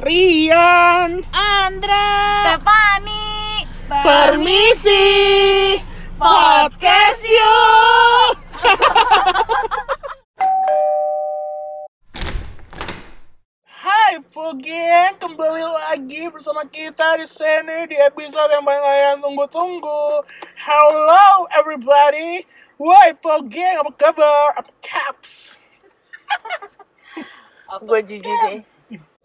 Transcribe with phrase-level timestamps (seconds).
[0.00, 1.20] Rian.
[1.28, 2.08] Andra.
[2.56, 3.68] Stefani.
[3.84, 5.04] Permisi.
[6.16, 8.32] Podcast yuk.
[13.68, 20.24] Hai Pugeng, kembali lagi bersama kita di sini di episode yang banyak kalian tunggu-tunggu.
[20.64, 22.48] Hello everybody,
[22.80, 24.64] woi Pugeng, apa kabar?
[24.64, 25.60] Apa caps?
[27.84, 28.69] Gue jijik sih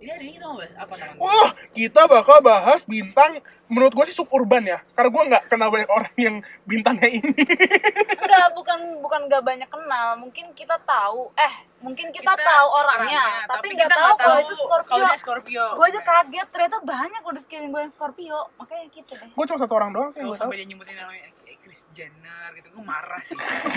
[0.06, 1.18] Ini hari ini kita mau bahas apa namanya?
[1.18, 5.90] Wah, kita bakal bahas bintang menurut gue sih suburban ya, karena gue nggak kenal banyak
[5.90, 7.34] orang yang bintangnya ini.
[8.22, 13.66] Enggak, bukan bukan gak banyak kenal Mungkin kita tahu Eh, mungkin kita, tahu orangnya, Tapi
[13.74, 15.66] nggak tahu kalau itu Scorpio Kalau Scorpio.
[15.74, 19.58] Gue aja kaget, ternyata banyak udah sekeliling gue yang Scorpio Makanya gitu deh gue cuma
[19.58, 20.46] satu orang doang sih yang gue tahu.
[20.54, 21.26] sampai dia nyebutin namanya
[21.66, 23.34] Chris Jenner gitu, gue marah sih.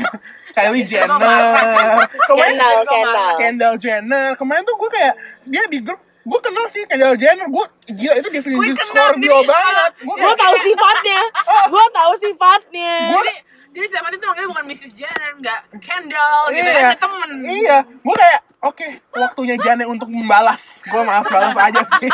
[0.57, 1.17] Kylie Jenner.
[2.29, 2.85] Kemarin Kendall?
[2.85, 3.37] Kendall.
[3.41, 4.29] Kendall Jenner.
[4.37, 5.15] Kemarin tuh gue kayak
[5.49, 7.49] dia di grup gue kenal sih Kendall Jenner.
[7.49, 9.93] Gue gila itu definisi Scorpio banget.
[10.05, 11.21] Gue gue tahu sifatnya
[11.69, 13.35] gue tahu sifatnya gue Jadi,
[13.69, 14.93] dia siapa itu manggilnya bukan Mrs.
[14.97, 17.31] Jenner, enggak Kendall gitu iya, kan, temen.
[17.47, 20.83] iya, gue kayak oke waktunya Jane untuk membalas.
[20.89, 22.09] Gue malas balas aja sih.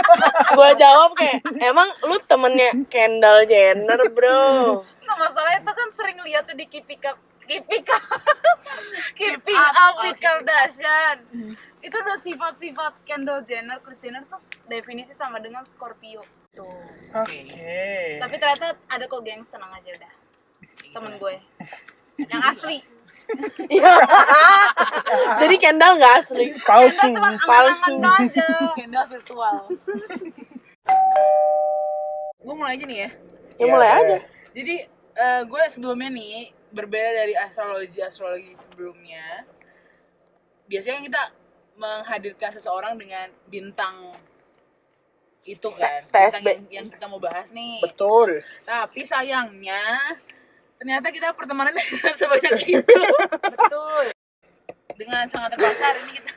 [0.58, 6.48] gue jawab kayak emang lu temennya Kendall Jenner bro Nggak masalah itu kan sering lihat
[6.48, 6.66] tuh di
[7.04, 8.02] Up Keeping Up.
[9.16, 11.16] Keeping Up, Up with Keeping Kardashian.
[11.84, 16.24] Itu udah sifat-sifat Kendall Jenner, Kris Jenner Terus definisi sama dengan Scorpio.
[16.56, 16.64] Tuh.
[17.12, 17.44] Oke.
[18.22, 20.12] Tapi ternyata ada kok gengs, tenang aja udah.
[20.94, 21.34] Temen gue.
[22.32, 22.78] Yang asli.
[23.72, 23.94] Iya.
[25.44, 26.46] jadi Kendall nggak asli.
[26.62, 27.10] Palsu.
[27.44, 27.94] Palsu.
[28.78, 29.56] Kendall virtual.
[32.44, 33.10] gue mulai aja nih ya.
[33.56, 34.16] ya mulai Iya, aja.
[34.52, 34.74] Jadi
[35.16, 39.46] eh, gue sebelumnya nih berbeda dari astrologi astrologi sebelumnya.
[40.66, 41.22] Biasanya kita
[41.78, 44.18] menghadirkan seseorang dengan bintang
[45.44, 46.40] itu kan, TSB.
[46.40, 47.78] bintang yang, yang kita mau bahas nih.
[47.84, 48.42] Betul.
[48.64, 50.18] Tapi sayangnya
[50.80, 51.78] ternyata kita pertemanan
[52.18, 53.00] sebanyak itu.
[53.38, 54.10] Betul
[54.94, 56.32] Dengan sangat terpaksa hari ini kita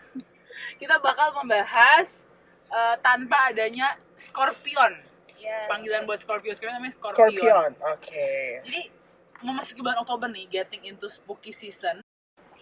[0.78, 2.26] kita bakal membahas
[2.70, 4.98] eh, tanpa adanya Scorpion.
[5.38, 5.70] yes.
[5.70, 7.72] Panggilan buat Scorpio sekarang namanya Scorpion.
[7.94, 8.62] Oke.
[8.66, 8.97] Jadi
[9.42, 12.02] memasuki bulan Oktober nih, getting into spooky season.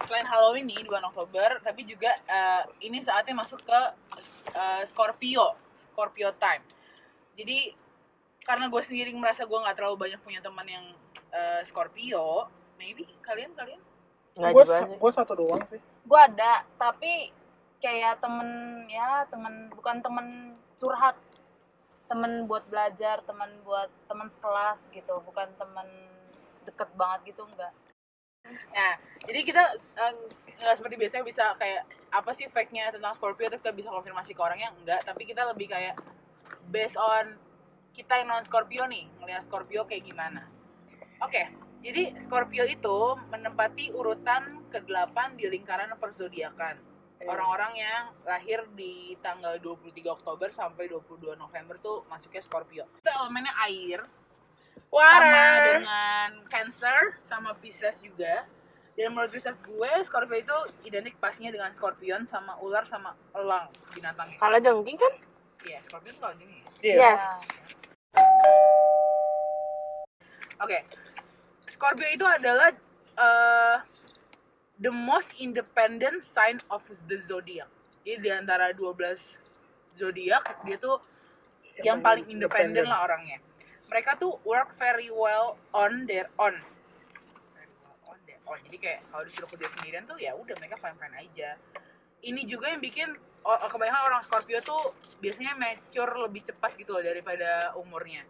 [0.06, 3.80] Selain Halloween nih di bulan Oktober, tapi juga eh, ini saatnya masuk ke
[4.54, 6.64] eh, Scorpio, Scorpio time.
[7.36, 7.74] Jadi
[8.46, 10.86] karena gue sendiri merasa gue nggak terlalu banyak punya teman yang
[11.32, 13.82] eh, Scorpio, maybe kalian kalian
[15.00, 15.80] gue satu doang sih.
[16.04, 17.32] Gue ada, tapi
[17.80, 18.50] kayak temen
[18.92, 20.28] ya temen bukan temen
[20.76, 21.16] curhat
[22.06, 25.86] temen buat belajar temen buat temen sekelas gitu bukan temen
[26.66, 27.72] deket banget gitu enggak
[28.46, 28.94] Nah,
[29.26, 30.14] jadi kita eh,
[30.62, 31.84] nggak seperti biasanya bisa kayak
[32.14, 35.74] apa sih fake-nya tentang Scorpio terus kita bisa konfirmasi ke orangnya enggak, tapi kita lebih
[35.74, 35.98] kayak
[36.70, 37.36] based on
[37.96, 40.46] kita yang non Scorpio nih, ngelihat Scorpio kayak gimana.
[41.24, 41.48] Oke,
[41.82, 42.98] jadi Scorpio itu
[43.32, 46.76] menempati urutan ke-8 di lingkaran perzodiakan.
[47.26, 52.86] Orang-orang yang lahir di tanggal 23 Oktober sampai 22 November tuh masuknya Scorpio.
[53.02, 54.04] Itu elemennya air,
[54.92, 58.48] sama water dengan Cancer sama Pisces juga.
[58.96, 64.40] Dan menurut riset gue, Scorpio itu identik pastinya dengan Scorpion sama ular sama elang binatangnya.
[64.40, 65.14] kalau jengking kan
[65.66, 66.64] Iya, Scorpion kalau gini.
[66.80, 66.96] Iya.
[67.12, 67.24] yes
[70.64, 70.80] Oke.
[71.68, 72.72] Scorpio itu adalah
[73.20, 73.78] eh,
[74.80, 76.80] the most independent sign of
[77.12, 77.68] the zodiac.
[78.06, 79.20] Jadi di antara 12
[80.00, 81.02] zodiak, dia tuh
[81.84, 83.44] yang paling independen lah orangnya.
[83.96, 86.60] Mereka tuh work very well on their own.
[88.68, 91.56] Jadi kayak kalau disuruh kerja sendirian tuh ya udah mereka fine fine aja.
[92.20, 93.08] Ini juga yang bikin
[93.48, 98.28] oh, kebanyakan orang Scorpio tuh biasanya mature lebih cepat gitu loh daripada umurnya.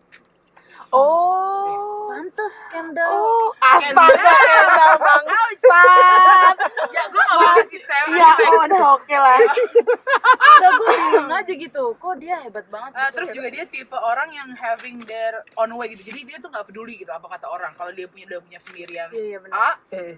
[0.92, 2.08] Oh.
[2.16, 3.12] Pantes Kendall.
[3.12, 6.56] Oh astaga Kendall bangsat.
[6.96, 9.38] Ya gue gak mau sistem ya oh, udah oke lah.
[9.44, 11.84] Enggak gue bingung aja gitu.
[12.00, 13.14] Kok dia hebat banget Uh, gitu.
[13.20, 16.08] terus juga dia tipe orang yang having their own way gitu.
[16.16, 17.76] Jadi dia tuh nggak peduli gitu apa kata orang.
[17.76, 19.56] Kalau dia punya udah punya pendirian iya iya benar.
[19.60, 20.16] A Hmm.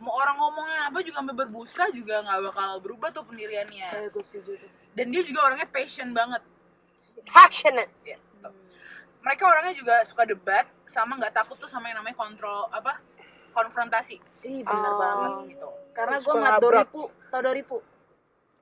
[0.00, 3.88] mau orang ngomongnya apa juga sampai berbusa juga nggak bakal berubah tuh pendiriannya.
[3.92, 4.70] Kayak gue setuju tuh.
[4.96, 6.40] Dan dia juga orangnya passion banget.
[7.28, 7.92] Passionate.
[8.00, 8.29] Gitu.
[9.20, 12.98] Mereka orangnya juga suka debat sama nggak takut tuh sama yang namanya kontrol apa
[13.50, 14.98] konfrontasi Ih bener Oh.
[14.98, 16.60] banget gitu Karena gue nabrak.
[16.62, 17.76] Doripu Tau Doripu?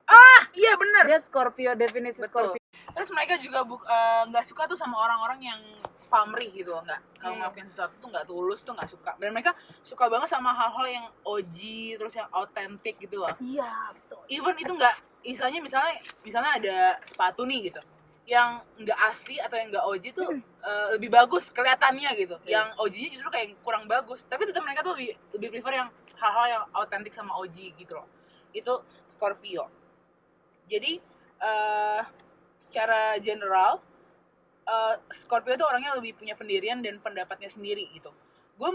[0.05, 2.53] ah iya bener Dia Scorpio, definisi Betul.
[2.53, 5.61] Scorpio terus mereka juga eh, nggak suka tuh sama orang-orang yang
[6.09, 7.39] pamrih gitu nggak kalau Hmm.
[7.39, 11.05] ngelakuin sesuatu tuh nggak tulus tuh nggak suka dan mereka suka banget sama hal-hal yang
[11.21, 11.57] OG
[11.95, 17.45] terus yang autentik gitu loh Iya betul even itu nggak istilahnya misalnya misalnya ada sepatu
[17.45, 17.81] nih gitu
[18.29, 22.37] yang nggak asli atau yang nggak OG tuh eh, lebih bagus kelihatannya gitu.
[22.45, 24.21] Yang OG-nya justru kayak kurang bagus.
[24.29, 25.89] Tapi tetap mereka tuh lebih lebih prefer yang
[26.21, 28.05] hal-hal yang autentik sama OG gitu loh.
[28.53, 29.65] Itu Scorpio.
[30.69, 31.01] Jadi
[31.41, 32.01] eh
[32.61, 33.81] secara general
[34.69, 38.13] eh, Scorpio tuh orangnya lebih punya pendirian dan pendapatnya sendiri gitu.
[38.61, 38.69] Gue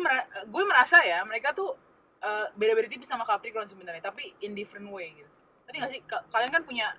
[0.50, 1.78] gue merasa ya mereka tuh
[2.26, 5.30] eh, beda-beda tipis sama Capricorn sebenarnya tapi in different way gitu.
[5.70, 6.00] Tadi nggak sih?
[6.10, 6.90] Ka- kalian kan punya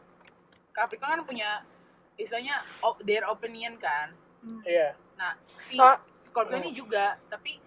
[0.72, 1.68] Capricorn kan punya
[2.16, 4.16] istilahnya op- their opinion kan.
[4.64, 4.94] Iya.
[5.16, 7.58] nah si So- Scorpio ini juga tapi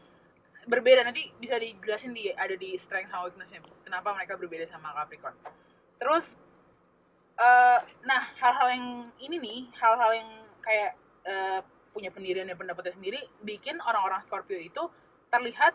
[0.69, 1.01] berbeda.
[1.07, 3.65] Nanti bisa dijelasin di ada di strength sama weaknessnya.
[3.87, 5.33] Kenapa mereka berbeda sama Capricorn.
[5.97, 6.37] Terus
[7.39, 8.87] eh nah hal-hal yang
[9.23, 10.31] ini nih hal-hal yang
[10.61, 10.93] kayak
[11.25, 11.61] eh,
[11.95, 14.91] punya pendirian dan pendapatnya sendiri bikin orang-orang Scorpio itu
[15.33, 15.73] terlihat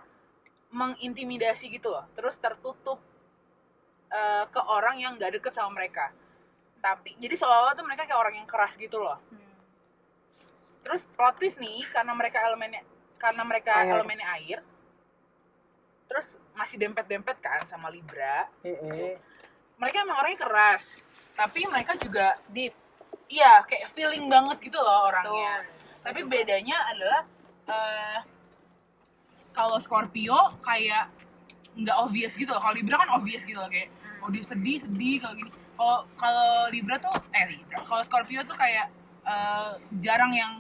[0.70, 2.06] mengintimidasi gitu loh.
[2.14, 3.00] Terus tertutup
[4.12, 6.12] eh, ke orang yang gak deket sama mereka
[6.84, 9.16] tapi jadi seolah-olah tuh mereka kayak orang yang keras gitu loh.
[10.84, 12.84] Terus plot twist nih karena mereka elemennya
[13.16, 13.96] karena mereka Air.
[13.96, 14.60] elemennya air
[16.12, 18.52] terus masih dempet-dempet kan sama Libra.
[18.68, 19.16] Mm-mm.
[19.80, 21.00] mereka emang orangnya keras
[21.40, 22.76] tapi mereka juga deep.
[23.32, 25.64] Iya kayak feeling banget gitu loh orangnya.
[26.04, 27.22] Tapi bedanya adalah
[27.72, 28.20] eh,
[29.56, 31.08] kalau Scorpio kayak
[31.80, 32.60] nggak obvious gitu loh.
[32.60, 33.88] Kalau Libra kan obvious gitu loh kayak
[34.20, 37.82] oh dia sedih sedih kalau gini kalau kalau Libra tuh eh Libra.
[37.86, 38.88] Kalau Scorpio tuh kayak
[39.26, 40.54] eh, jarang yang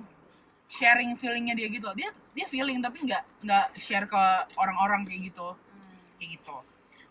[0.69, 1.89] sharing feelingnya dia gitu.
[1.93, 4.23] Dia dia feeling tapi nggak nggak share ke
[4.57, 5.47] orang-orang kayak gitu.
[6.17, 6.57] Kayak gitu.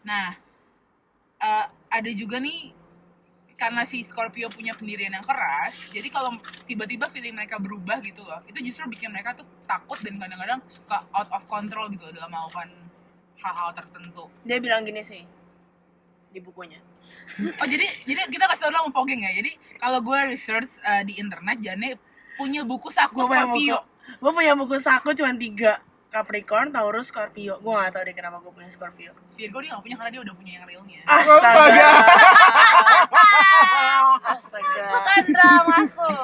[0.07, 0.37] Nah
[1.43, 2.75] eh, ada juga nih
[3.59, 6.35] karena si Scorpio punya pendirian yang keras jadi kalau
[6.67, 11.07] tiba-tiba feeling mereka berubah gitu loh itu justru bikin mereka tuh takut dan kadang-kadang suka
[11.15, 12.75] out of control gitu loh dalam melakukan
[13.43, 14.25] hal-hal tertentu.
[14.47, 15.23] Dia bilang gini sih
[16.33, 16.79] di bukunya.
[17.41, 19.51] Oh jadi jadi kita kasih tau dulu sama Pogeng ya jadi
[19.81, 21.97] kalau gue research eh, di internet Jane
[22.37, 25.79] punya buku saku Gue punya buku, Scorpio gue punya buku saku cuma tiga.
[26.13, 27.57] Capricorn, Taurus, Scorpio.
[27.65, 29.17] Gue gak tau deh kenapa gue punya Scorpio.
[29.33, 31.89] Virgo dia gak punya karena dia udah punya yang realnya Astaga.
[34.37, 34.85] Astaga.
[35.09, 36.21] Sandra masuk.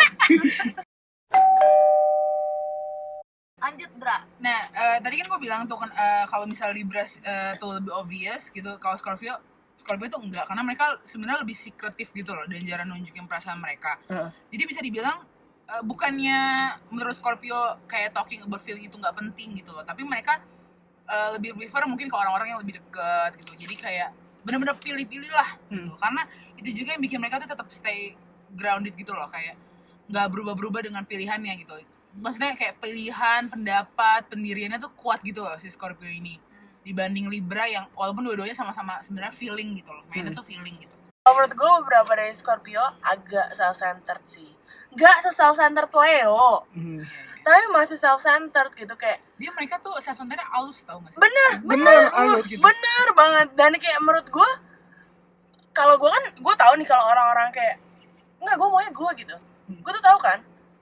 [3.58, 4.16] Lanjut, Bra.
[4.44, 7.92] Nah, eh, tadi kan gue bilang tuh kan eh, kalau misalnya Libra eh, tuh lebih
[7.96, 9.40] obvious gitu, kalau Scorpio
[9.78, 13.94] Scorpio tuh enggak karena mereka sebenarnya lebih secretive gitu loh dan jarang nunjukin perasaan mereka.
[14.10, 14.30] Heeh.
[14.50, 15.22] Jadi bisa dibilang
[15.70, 16.38] eh, bukannya
[16.90, 20.42] menurut Scorpio kayak talking about feeling itu nggak penting gitu loh, tapi mereka
[21.06, 23.52] eh, lebih prefer mungkin ke orang-orang yang lebih deket gitu.
[23.54, 24.10] Jadi kayak
[24.42, 25.94] bener-bener pilih-pilih lah gitu.
[25.94, 26.22] Karena
[26.58, 28.18] itu juga yang bikin mereka tuh tetap stay
[28.50, 29.54] grounded gitu loh kayak
[30.08, 31.76] nggak berubah-berubah dengan pilihannya gitu
[32.16, 36.40] maksudnya kayak pilihan pendapat pendiriannya tuh kuat gitu loh si Scorpio ini
[36.88, 41.36] dibanding Libra yang walaupun dua-duanya sama-sama sebenarnya feeling gitu loh mainnya tuh feeling gitu Kalau
[41.36, 44.48] menurut gue beberapa dari Scorpio agak self-centered sih.
[44.96, 47.04] Gak se-self-centered Leo, Hmm.
[47.38, 51.84] tapi masih self-centered gitu kayak dia mereka tuh self-centerednya halus tau gak sih bener, Bener,
[51.84, 52.64] bener, halus gitu.
[52.64, 53.48] bener banget.
[53.52, 54.50] Dan kayak menurut gue,
[55.70, 57.76] kalau gue kan, gue tahu nih kalau orang-orang kayak
[58.40, 59.36] nggak gue maunya gue gitu.
[59.84, 60.38] Gue tuh tahu kan,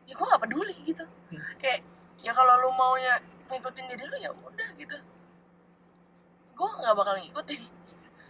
[0.07, 1.03] ya gue gak peduli gitu.
[1.59, 1.83] Kayak
[2.23, 4.95] ya kalau lu maunya ngikutin diri lu ya udah gitu.
[6.57, 7.63] Gue nggak bakal ngikutin.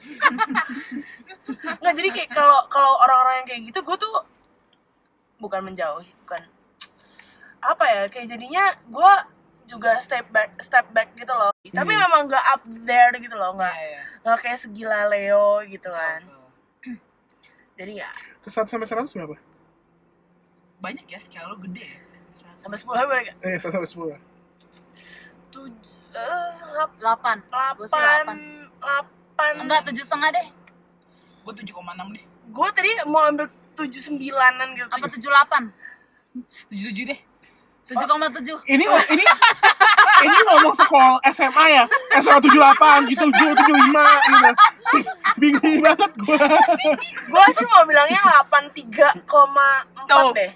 [1.80, 4.14] nggak jadi kayak kalau kalau orang-orang yang kayak gitu gue tuh
[5.36, 6.42] bukan menjauhi bukan
[7.58, 9.12] apa ya kayak jadinya gue
[9.66, 12.00] juga step back step back gitu loh tapi Hmm.
[12.00, 14.02] memang nggak up there gitu loh nggak iya.
[14.22, 16.22] nggak kayak segila Leo gitu kan
[17.74, 19.36] jadi ya Ke 1 sampai 100 berapa?
[20.78, 21.98] banyak ya skala lo gede ya
[22.56, 24.22] sampai sepuluh berapa Eh, 1 sampai 10.
[25.50, 27.44] tujuh eh, lap- 8.
[27.76, 28.38] Gua sih delapan
[28.76, 30.46] delapan Enggak, tujuh setengah deh.
[31.38, 31.76] gue 7,6
[32.10, 35.62] deh gue tadi mau ambil tujuh sembilanan gitu Apa tujuh delapan?
[36.68, 37.20] 77 deh
[37.86, 38.58] Tujuh koma tujuh.
[38.66, 39.22] Ini ini
[40.18, 41.84] ini ngomong sekolah SMA ya.
[42.18, 43.62] SMA 78 gitu, 75
[44.26, 44.48] gitu.
[45.38, 46.46] Bingung banget gua.
[47.06, 50.50] gue sih mau bilangnya delapan tiga koma empat deh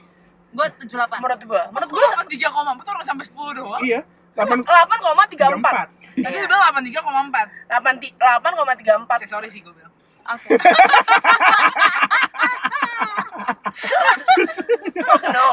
[0.50, 1.22] Gue tujuh delapan.
[1.22, 2.50] menurut gue menurut gue gue 83,4
[2.82, 5.86] tuh orang sampai 10 doang Iya, 8 delapan koma tiga empat.
[6.16, 6.24] 34.
[6.24, 9.18] tadi lu bilang 83,4 delapan delapan koma tiga empat.
[9.28, 9.92] Sorry sih gue bilang.
[10.30, 10.48] Oke.
[15.34, 15.48] no.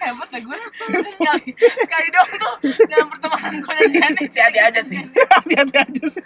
[0.00, 0.58] Hebat ya gue.
[1.04, 2.54] Sekali sekali dong tuh
[2.86, 5.00] dalam pertemanan gue dan Janet hati-hati aja sih.
[5.34, 6.24] Hati-hati aja sih.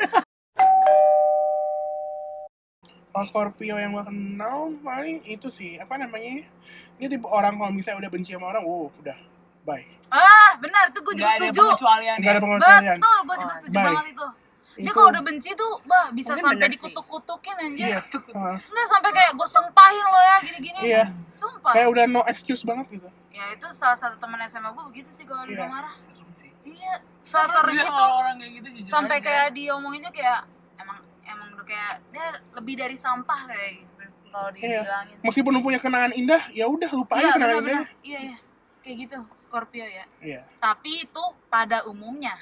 [3.15, 6.51] Kalau Scorpio yang gua kenal paling itu sih apa namanya?
[6.99, 9.15] Ini tipe orang kalau misalnya udah benci sama orang, wow, udah
[9.65, 9.85] bye.
[10.09, 11.61] Ah, benar tuh gue juga Gak ada setuju.
[11.65, 12.97] pengecualian Gak ya ada pengecualian.
[12.97, 14.27] Betul, gue juga Oh, setuju banget itu.
[14.75, 18.01] dia Itu- kalau udah benci tuh bah bisa Mungkin sampai dikutuk-kutukin anjir Iya.
[18.35, 21.05] Ah, nggak sampai kayak gue sumpahin lo ya gini-gini Iya.
[21.31, 23.09] sumpah Kayak udah no excuse banget gitu.
[23.31, 25.67] ya itu salah satu teman SMA gue begitu sih kalau dia Iya.
[25.69, 25.95] marah
[26.65, 29.25] iya sasar gitu orang kayak gitu jujur sampai aja.
[29.25, 30.41] kayak diomonginnya kayak
[30.77, 34.81] emang emang udah kayak dia lebih dari sampah kayak gitu kalau Iya.
[34.81, 37.83] dibilangin Meskipun lu punya kenangan indah, ya udah lupa iya aja kenangan indahnya.
[38.03, 38.37] iya iya
[38.85, 40.41] kayak gitu Scorpio ya Iya.
[40.59, 42.37] tapi itu pada umumnya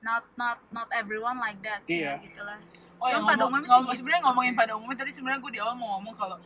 [0.00, 2.18] not not not everyone like that Iya.
[2.18, 2.58] ya, gitu lah
[2.94, 3.98] Oh ya Cuma pada ngomong, umumnya ngomong- gitu.
[3.98, 6.36] sebenarnya ngomongin pada umumnya tadi sebenarnya gue di awal mau ngomong kalau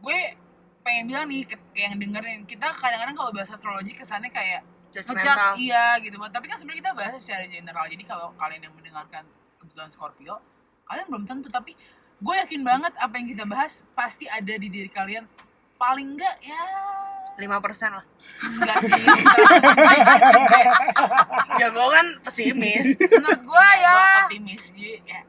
[0.00, 0.18] gue
[0.80, 5.56] pengen bilang nih ke, ke yang dengerin kita kadang-kadang kalau bahas astrologi kesannya kayak Judgmental.
[5.56, 9.24] iya gitu tapi kan sebenarnya kita bahas secara general jadi kalau kalian yang mendengarkan
[9.58, 10.38] kebetulan Scorpio
[10.84, 11.72] kalian belum tentu tapi
[12.16, 15.24] gue yakin banget apa yang kita bahas pasti ada di diri kalian
[15.74, 16.62] paling enggak ya
[17.34, 18.04] lima persen lah
[18.40, 25.20] enggak sih 100% ya gue kan pesimis menurut gue Gua ya optimis jadi ya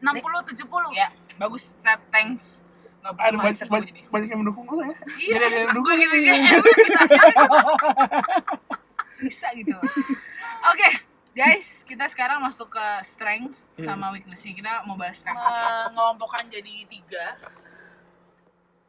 [0.00, 0.64] 60 70
[0.96, 2.64] ya bagus Sep, thanks
[3.00, 4.92] nggak Ada banyak, banyak, banyak yang mendukung lu ya.
[5.16, 6.44] Iya, Jadi ada yang gue dukung gitu cari
[9.20, 9.76] bisa gitu.
[10.68, 10.88] Oke,
[11.32, 13.86] guys, kita sekarang masuk ke strengths Hmm.
[13.88, 14.40] sama weakness.
[14.40, 15.44] Kita mau bahas strengths.
[15.92, 17.36] Mengelompokkan jadi tiga.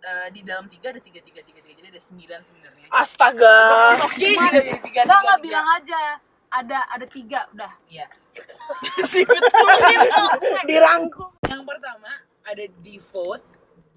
[0.02, 2.88] Eh, di dalam tiga ada tiga tiga tiga tiga jadi ada sembilan sebenarnya.
[2.90, 3.58] astaga
[4.02, 5.34] Oke, tiga Enggak tiga, tiga.
[5.38, 6.18] bilang aja
[6.50, 8.10] ada ada tiga udah Iya.
[10.66, 13.46] dirangkum Yang pertama ada devote,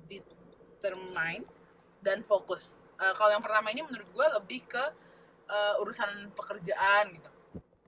[0.05, 1.49] determine,
[2.05, 2.77] dan fokus.
[3.01, 4.85] Eh, kalau yang pertama ini menurut gue lebih ke
[5.49, 7.31] eh, urusan pekerjaan gitu.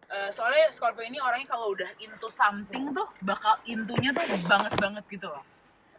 [0.09, 5.05] Eh, soalnya Scorpio ini orangnya kalau udah into something tuh bakal intunya tuh banget banget
[5.13, 5.45] gitu loh.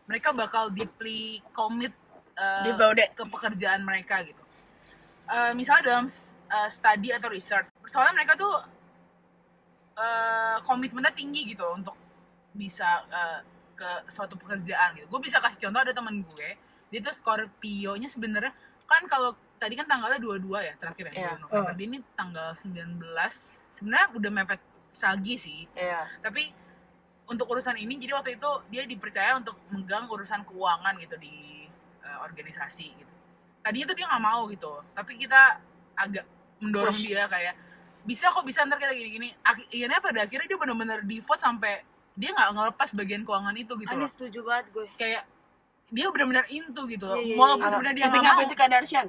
[0.09, 1.93] Mereka bakal deeply commit
[2.37, 3.09] eh, Devoted.
[3.13, 4.39] ke pekerjaan mereka gitu.
[5.27, 8.55] Eh, misalnya dalam eh, study atau research, soalnya mereka tuh
[9.97, 11.97] eh, komitmennya tinggi gitu untuk
[12.53, 13.39] bisa eh,
[13.73, 15.05] ke suatu pekerjaan gitu.
[15.07, 16.47] Gue bisa kasih contoh ada teman gue,
[16.89, 18.53] dia tuh Scorpio-nya sebenarnya
[18.87, 21.73] kan kalau tadi kan tanggalnya 22 ya terakhir ya bulan November.
[21.75, 23.03] Dia ini tanggal 19
[23.67, 26.09] sebenarnya udah mepet Sagi sih, Iya.
[26.25, 26.49] tapi
[27.29, 31.46] untuk urusan ini jadi waktu itu dia dipercaya untuk megang urusan keuangan gitu di
[32.19, 33.13] organisasi gitu.
[33.59, 35.59] Tadinya tuh dia nggak mau gitu, tapi kita
[35.93, 36.25] agak
[36.57, 37.05] mendorong Push.
[37.05, 37.53] dia kayak
[38.01, 39.35] bisa kok bisa ntar kita gini-gini.
[39.41, 41.83] Akhirnya pada akhirnya dia benar-benar devote sampai
[42.13, 44.09] dia nggak ngelepas bagian keuangan itu gitu Ani loh.
[44.09, 45.23] setuju banget gue Kayak
[45.87, 47.15] dia benar-benar into gitu loh.
[47.15, 47.71] Iya, iya, Walaupun iya.
[47.71, 48.41] sebenarnya dia nggak mau.
[48.43, 49.07] the Kardashian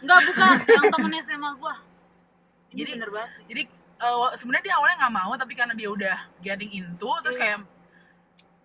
[0.00, 1.74] enggak bukan yang temen SMA gue
[2.72, 3.62] jadi bener banget sih jadi
[4.00, 7.42] wa- sebenarnya dia awalnya nggak mau tapi karena dia udah getting into terus Iya.
[7.42, 7.58] kayak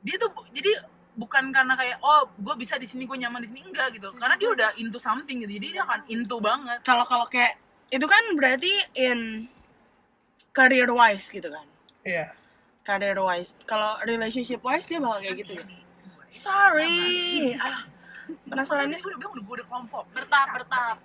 [0.01, 0.71] dia tuh jadi
[1.15, 4.12] bukan karena kayak oh gue bisa di sini gue nyaman di sini enggak gitu.
[4.12, 6.79] Setuju karena dia udah into something gitu jadi dia akan into banget.
[6.84, 7.57] Kalau kalau kayak
[7.89, 9.50] itu kan berarti in
[10.51, 11.65] career wise gitu kan?
[12.05, 12.31] Iya.
[12.86, 15.63] career wise kalau relationship wise dia bakal kayak gitu ya?
[15.65, 16.24] Di kedua.
[16.29, 17.57] sorry.
[17.57, 17.89] Ah
[18.45, 20.03] penasaran Penasaran gue udah bilang udah gue udah kelompok.
[20.13, 20.98] Bertahap bertahap.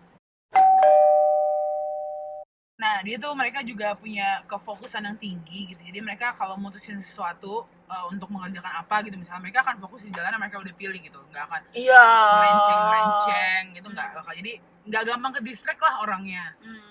[2.80, 5.82] Nah, dia tuh mereka juga punya kefokusan yang tinggi gitu.
[5.84, 10.14] Jadi mereka kalau mutusin sesuatu uh, untuk mengerjakan apa gitu, misalnya mereka akan fokus di
[10.14, 11.18] jalan yang mereka udah pilih gitu.
[11.34, 12.06] Nggak akan iya
[12.38, 14.32] melenceng-melenceng gitu, nggak bakal.
[14.38, 14.52] Jadi
[14.86, 16.54] nggak gampang ke distract lah orangnya.
[16.62, 16.88] hmm.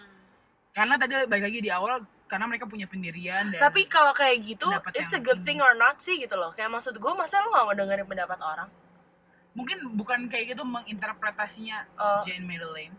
[0.76, 4.70] Karena tadi balik lagi di awal, karena mereka punya pendirian dan tapi kalau kayak gitu
[4.94, 5.58] it's a good tinggi.
[5.58, 8.38] thing or not sih gitu loh kayak maksud gue masa lu gak mau dengerin pendapat
[8.38, 8.70] orang
[9.58, 12.22] mungkin bukan kayak gitu menginterpretasinya Oh.
[12.22, 12.94] Jane Madeleine.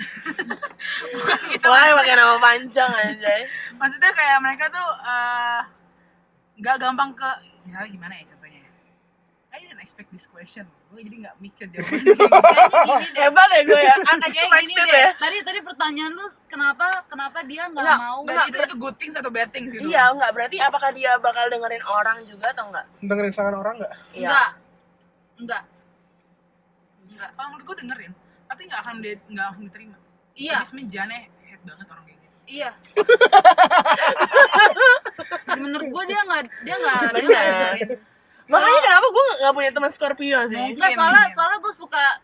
[1.12, 1.66] bukan gitu.
[1.68, 3.44] Wah, pakai nama panjang aja.
[3.76, 5.60] Maksudnya kayak mereka tuh eh,
[6.60, 7.30] nggak gampang ke
[7.64, 8.58] misalnya gimana ya contohnya?
[9.50, 10.62] I didn't expect this question.
[10.94, 12.14] Gue jadi nggak mikir jawabannya.
[12.14, 15.10] kayaknya gini deh Hebat ya gue ya, kayak gini deh ya.
[15.18, 19.14] tadi tadi pertanyaan lu kenapa kenapa dia nggak Nggak, mau Berarti itu, itu good things
[19.18, 19.90] atau bad things gitu?
[19.90, 22.86] Iya, enggak berarti apakah dia bakal dengerin orang juga atau enggak?
[23.02, 23.92] Dengerin saran orang nggak?
[24.14, 24.28] Iya.
[24.30, 24.48] enggak
[25.40, 25.62] enggak
[27.10, 28.12] enggak Kalau menurut gue dengerin,
[28.46, 29.96] tapi nggak akan dia nggak langsung diterima.
[30.38, 32.19] iya mean Jane head banget orang kayak.
[32.50, 32.74] Iya
[35.62, 37.30] menurut gue dia nggak dia nggak dia Bener.
[37.30, 37.74] nggak
[38.50, 40.74] Makanya kenapa gue gak punya teman Scorpio sih?
[40.74, 42.18] Enggak, soalnya soalnya gue suka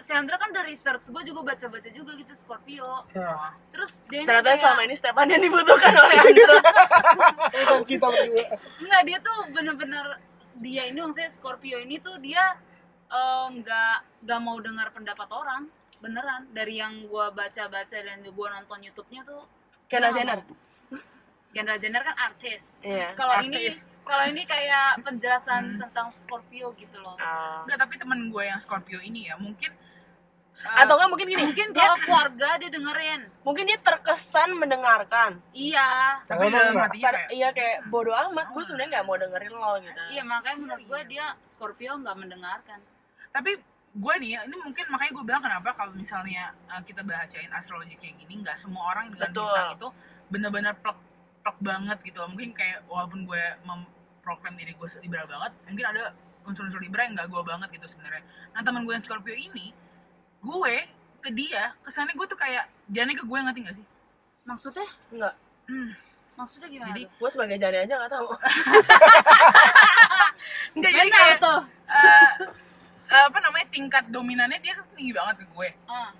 [0.00, 4.30] si Andra kan dari research gue juga baca-baca juga gitu Scorpio Nah, terus dia ini
[4.30, 6.54] Ternyata kayak selama ini Stepan yang dibutuhkan oleh Andra.
[7.66, 8.46] itu kita berdua.
[8.78, 10.06] enggak dia tuh bener-bener
[10.62, 12.54] dia ini maksudnya Scorpio ini tuh dia
[13.10, 15.66] eh, nggak nggak mau dengar pendapat orang
[16.02, 19.46] beneran dari yang gue baca-baca dan gue nonton YouTube-nya tuh
[19.86, 20.40] Kendall dia Jenner.
[21.50, 23.14] Kendall Jenner kan artis Iya.
[23.14, 23.70] kalau ini
[24.02, 25.80] kalau ini kayak penjelasan Hmm.
[25.80, 27.14] tentang Scorpio gitu loh.
[27.62, 29.70] Enggak, tapi temen gue yang Scorpio ini ya mungkin
[30.54, 35.42] Eh, atau enggak mungkin gini mungkin dia kalau keluarga dia dengerin mungkin dia terkesan mendengarkan
[35.50, 36.86] iya tapi Kalau dalam enggak.
[36.86, 40.58] hatinya kayak iya kayak bodoh amat gue sebenarnya nggak mau dengerin lo gitu iya makanya
[40.60, 42.78] menurut gue dia Scorpio nggak mendengarkan
[43.34, 43.58] tapi
[43.92, 47.92] gue nih ya ini mungkin makanya gue bilang kenapa kalau misalnya uh, kita bacain astrologi
[48.00, 49.44] kayak gini nggak semua orang dengan Betul.
[49.44, 49.88] bintang itu
[50.32, 50.96] benar-benar plek
[51.44, 56.16] plek banget gitu mungkin kayak walaupun gue memproklaim diri gue libra banget mungkin ada
[56.48, 58.24] unsur-unsur libra yang nggak gue banget gitu sebenarnya.
[58.50, 59.76] Nah teman gue yang Scorpio ini
[60.40, 60.74] gue
[61.22, 63.86] ke dia kesannya gue tuh kayak jangan ke gue ngerti gak sih?
[64.48, 64.88] Maksudnya?
[65.12, 65.94] Enggak Hmm.
[66.34, 68.28] maksudnya gimana Jadi, gue sebagai jani aja nggak tahu.
[70.74, 71.60] Enggak jadi kayak tuh.
[71.86, 72.30] eh,
[73.12, 76.10] apa namanya tingkat dominannya dia tinggi banget ke gue Ah.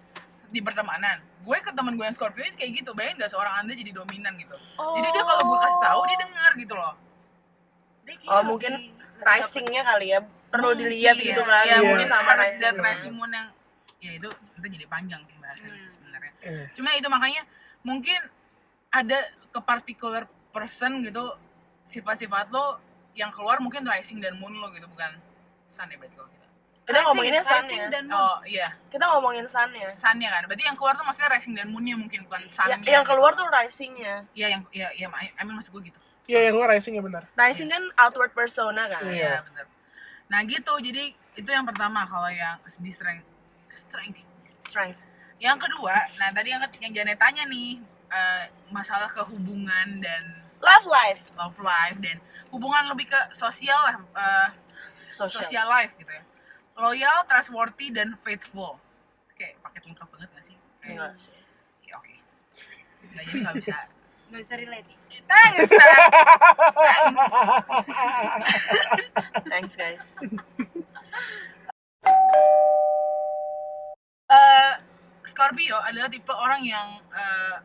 [0.49, 3.73] di pertemanan gue ke teman gue yang Scorpio itu kayak gitu bayangin gak seorang anda
[3.73, 4.95] jadi dominan gitu oh.
[4.95, 6.95] jadi dia kalau gue kasih tahu dia dengar gitu loh
[8.29, 10.21] Oh, mungkin risingnya kali ya
[10.51, 11.87] perlu Mungkin, dilihat Iya, gitu kan ya, Iya.
[11.87, 13.49] mungkin sama harus rising lihat rising moon yang
[13.99, 15.81] ya itu itu jadi panjang pembahasannya Hmm.
[15.81, 16.65] sih sebenarnya Iya.
[16.77, 17.43] cuma itu makanya
[17.81, 18.21] mungkin
[18.91, 19.19] ada
[19.49, 21.25] ke particular person gitu
[21.83, 22.83] sifat-sifat lo
[23.15, 25.17] yang keluar mungkin rising dan moon lo gitu bukan
[25.65, 26.29] sun ya berarti kalau
[26.83, 28.19] kita kita ngomonginnya Rising- sun rising ya dan moon.
[28.19, 31.67] oh iya kita ngomongin sun ya sunnya kan berarti yang keluar tuh maksudnya rising dan
[31.69, 33.41] moonnya mungkin bukan sunnya Ya, yang keluar gitu.
[33.41, 35.99] tuh risingnya Iya yang ya ya I mean maksud gue gitu.
[36.25, 37.23] Iya, yang gue rising ya benar.
[37.33, 39.15] rising kan outward persona kan Iya.
[39.15, 39.67] Iya benar.
[40.27, 43.27] Nah gitu jadi itu yang pertama kalau yang di strength
[43.69, 44.19] strength.
[44.63, 44.99] strength
[45.39, 50.23] Yang kedua, nah tadi yang yang Janet tanya nih eh, masalah kehubungan dan
[50.59, 54.49] love life love life dan hubungan lebih ke sosial lah eh,
[55.11, 56.23] social, social life gitu ya.
[56.75, 58.81] Loyal, trustworthy dan faithful.
[59.35, 60.57] Kayak paket lengkap banget gak sih?
[60.81, 61.37] Kayak, Enggak sih.
[61.85, 62.15] ya, oke.
[63.13, 63.77] Nggak jadi nggak bisa.
[64.33, 64.89] nggak bisa relate
[65.29, 66.05] Thanks, Steph.
[66.73, 67.33] Thanks.
[69.45, 70.07] thanks guys
[74.33, 74.73] Eh,
[75.29, 77.57] Scorpio adalah tipe orang yang eh,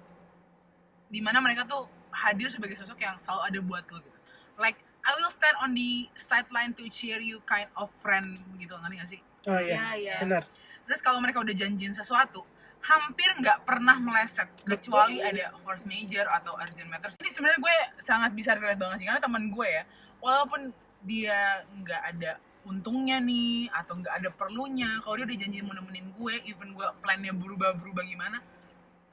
[1.08, 4.20] di mana mereka tuh hadir sebagai sosok yang selalu ada buat lo gitu.
[4.60, 4.76] Like
[5.08, 9.10] I will stand on the sideline to cheer you kind of friend gitu ngerti gak
[9.10, 9.22] sih?
[9.48, 10.44] Oh iya iya, iya benar.
[10.84, 12.44] Terus kalau mereka udah janjiin sesuatu,
[12.84, 17.16] hampir nggak pernah meleset kecuali ada force major atau urgent matters.
[17.24, 19.84] Ini sebenarnya gue sangat bisa relate banget sih karena teman gue ya,
[20.20, 20.76] walaupun
[21.08, 22.32] dia nggak ada
[22.68, 26.88] untungnya nih atau nggak ada perlunya, kalau dia udah janji mau nemenin gue, even gue
[27.00, 28.44] plannya berubah-berubah gimana,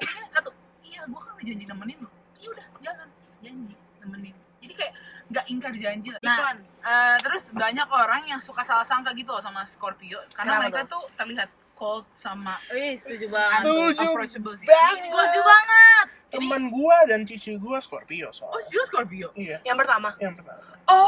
[0.03, 0.51] dia satu,
[0.83, 2.11] iya gue kan udah janji nemenin lo,
[2.43, 3.09] iya udah jalan,
[3.47, 4.35] janji nemenin.
[4.59, 4.93] Jadi kayak
[5.27, 6.21] nggak ingkar janji lah.
[6.21, 10.63] Nah, Eh, terus banyak orang yang suka salah sangka gitu loh sama Scorpio karena Kenapa
[10.63, 14.67] mereka tuh terlihat cold sama Wih, setuju banget Setuju approachable sih.
[14.67, 15.01] banget.
[15.01, 18.61] Setuju banget Teman gue dan cici gue Scorpio Oh, soalnya.
[18.63, 19.33] sih Scorpio.
[19.35, 20.61] Iya, yang pertama yang pertama.
[20.85, 21.01] Oh.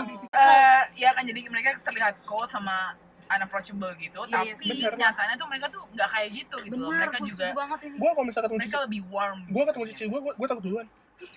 [0.30, 2.94] Eh, ya kan jadi mereka terlihat cold sama
[3.28, 4.92] unapproachable gitu, Iya, iya, tapi bener.
[4.96, 6.88] nyatanya tuh mereka tuh nggak kayak gitu gitu loh.
[6.88, 9.38] benar Mereka juga setuju banget ini Gue kalau misalnya ketemu cici, mereka lebih warm.
[9.44, 10.86] gue ketemu cici gue, gue takut duluan.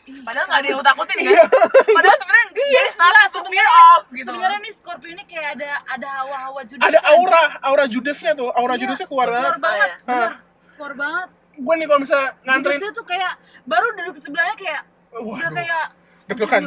[0.04, 1.34] Padahal nggak ada yang takutin kan?
[1.92, 4.28] Padahal sebenarnya there is nothing to fear of gitu.
[4.28, 8.76] sebenarnya nih Scorpio ini kayak ada ada hawa-hawa judes Ada aura, aura judesnya tuh, aura
[8.76, 9.60] Iya, judesnya keluar keluar banget.
[9.60, 10.32] banget Ah.
[10.76, 14.82] keluar banget Gue nih kalau misalnya nganterin, Judesnya tuh kayak baru duduk sebelahnya kayak
[15.14, 15.86] udah waduh, kayak
[16.24, 16.64] deg-degan.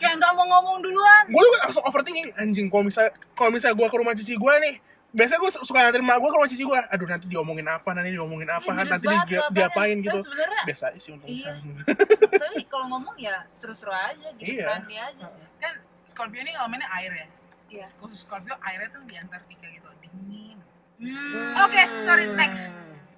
[0.00, 2.66] Kayak nggak mau ngomong duluan Gue langsung overthinking, anjing.
[2.66, 4.74] Kalau misalnya, kalau misalnya gue ke rumah cici gue nih,
[5.16, 6.76] biasanya gue suka nganterin mak gue ke rumah cici gue.
[6.78, 9.56] Aduh nanti diomongin apa, nanti diomongin apa, judes nanti banget di, kelihatannya.
[9.56, 10.12] diapain gitu.
[10.12, 11.52] Tapi sebenarnya Biasa sih untuk Iya.
[12.44, 14.76] tapi kalau ngomong ya seru-seru aja gitu Iya.
[14.84, 15.26] aja
[15.56, 15.72] Kan
[16.04, 17.26] Scorpio ini elemennya air ya.
[17.72, 17.86] Iya.
[17.96, 20.60] Khusus Scorpio airnya tuh di Antartika gitu, dingin.
[20.96, 21.64] Hmm.
[21.66, 22.76] Oke, sorry, next.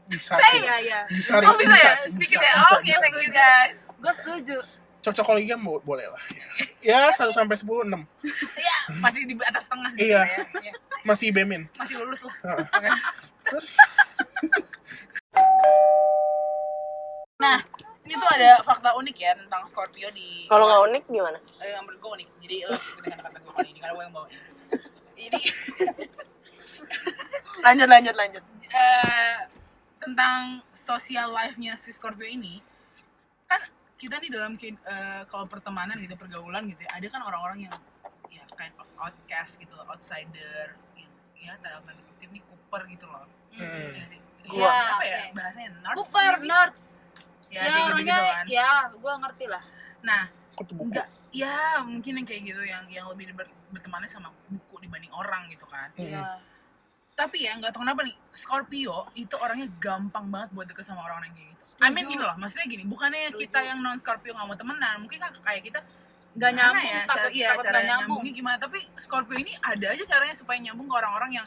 [0.09, 0.65] Bisa sih.
[0.65, 1.93] iya iya Bisa, Oh bisa ya?
[2.01, 2.55] Sedikit ya?
[2.73, 2.97] Oke, bisa.
[2.99, 3.77] thank you guys.
[3.93, 4.57] gue setuju
[4.99, 6.23] Cocok kolegium bo- boleh lah.
[6.81, 8.03] Ya, 1 sampai 10, 6.
[8.55, 10.23] Ya, masih di atas tengah gitu Iya.
[10.25, 10.39] ya.
[10.61, 11.71] Ya, Masih bemin.
[11.73, 12.35] Masih lulus lah.
[13.45, 13.79] Terus,
[17.39, 17.63] Nah,
[18.03, 21.87] ini tuh ada fakta unik ya tentang Scorpio di kalau nggak unik gimana Eh, yang
[21.87, 22.29] menurut gue unik.
[22.43, 24.27] Jadi lo dengan kata gue kali ini karena gue yang bawa.
[25.15, 25.41] Ini
[27.61, 29.37] lanjut lanjut lanjut eh,
[29.99, 32.68] tentang social life-nya si Scorpio ini kan
[33.99, 37.75] kita nih dalam eh, kalau pertemanan gitu pergaulan gitu ya ada kan orang-orang yang
[38.31, 43.07] ya kind of outcast gitu loh, outsider yang ya tanda tanda kutip nih Cooper gitu
[43.07, 43.27] loh
[43.59, 43.91] Hmm.
[43.91, 44.21] Iya sih.
[44.47, 44.71] Gua.
[44.71, 45.35] Ya, apa ya Oke.
[45.35, 46.47] bahasanya nerds Cooper maybe?
[46.47, 46.83] nerds
[47.51, 49.65] ya, ya, orangnya gitu kan ya gue ngerti lah
[49.99, 50.23] nah
[50.79, 55.51] enggak ya mungkin yang kayak gitu yang yang lebih ber- bertemannya sama buku dibanding orang
[55.51, 56.07] gitu kan Hmm.
[56.07, 56.25] Iya.
[57.19, 61.35] Tapi ya nggak tahu kenapa nih Scorpio itu orangnya gampang banget buat deket sama orang-orang
[61.35, 61.83] kayak gitu.
[61.83, 62.15] I mean Setuju.
[62.15, 63.43] gini loh, maksudnya gini, bukannya Setuju.
[63.43, 65.83] kita yang non Scorpio nggak mau temenan, mungkin kan kayak kita
[66.39, 69.87] nggak gimana nyambung ya, takut iya, takut cara nyambung nyambungnya gimana, tapi Scorpio ini ada
[69.91, 71.47] aja caranya supaya nyambung ke orang-orang yang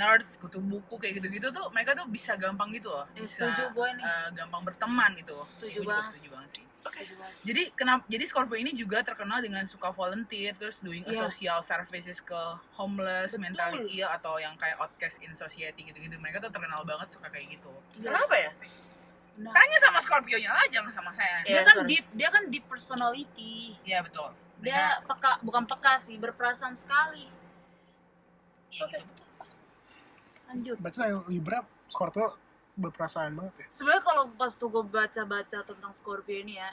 [0.00, 3.68] nerds kutu buku kayak gitu-gitu tuh mereka tuh bisa gampang gitu loh Eh, bisa setuju
[3.70, 4.02] gue nih.
[4.02, 6.08] eh, gampang berteman gitu Setuju Gue banget.
[6.08, 7.34] setuju banget sih Setuju banget.
[7.42, 11.20] jadi kenapa jadi Scorpio ini juga terkenal dengan suka volunteer terus doing a Iya.
[11.22, 12.40] social services ke
[12.74, 13.44] homeless Betul.
[13.44, 17.52] mentally ill atau yang kayak outcast in society gitu-gitu mereka tuh terkenal banget suka kayak
[17.52, 18.50] gitu Kenapa ya?
[19.32, 19.52] Benar.
[19.52, 21.88] tanya sama Scorpio-nya lah jangan sama saya Dia Iya, kan sorry.
[21.90, 23.76] deep, dia kan deep personality.
[23.82, 27.24] iya betul Dia peka, bukan peka sih, berperasaan sekali.
[28.70, 28.92] Iya, Oke.
[28.94, 29.19] gitu.
[30.50, 30.76] Lanjut.
[30.82, 32.34] Berarti yang Libra Scorpio
[32.74, 33.66] berperasaan banget ya.
[33.70, 36.70] Sebenarnya kalau pas tuh gue baca-baca tentang Scorpio ini ya,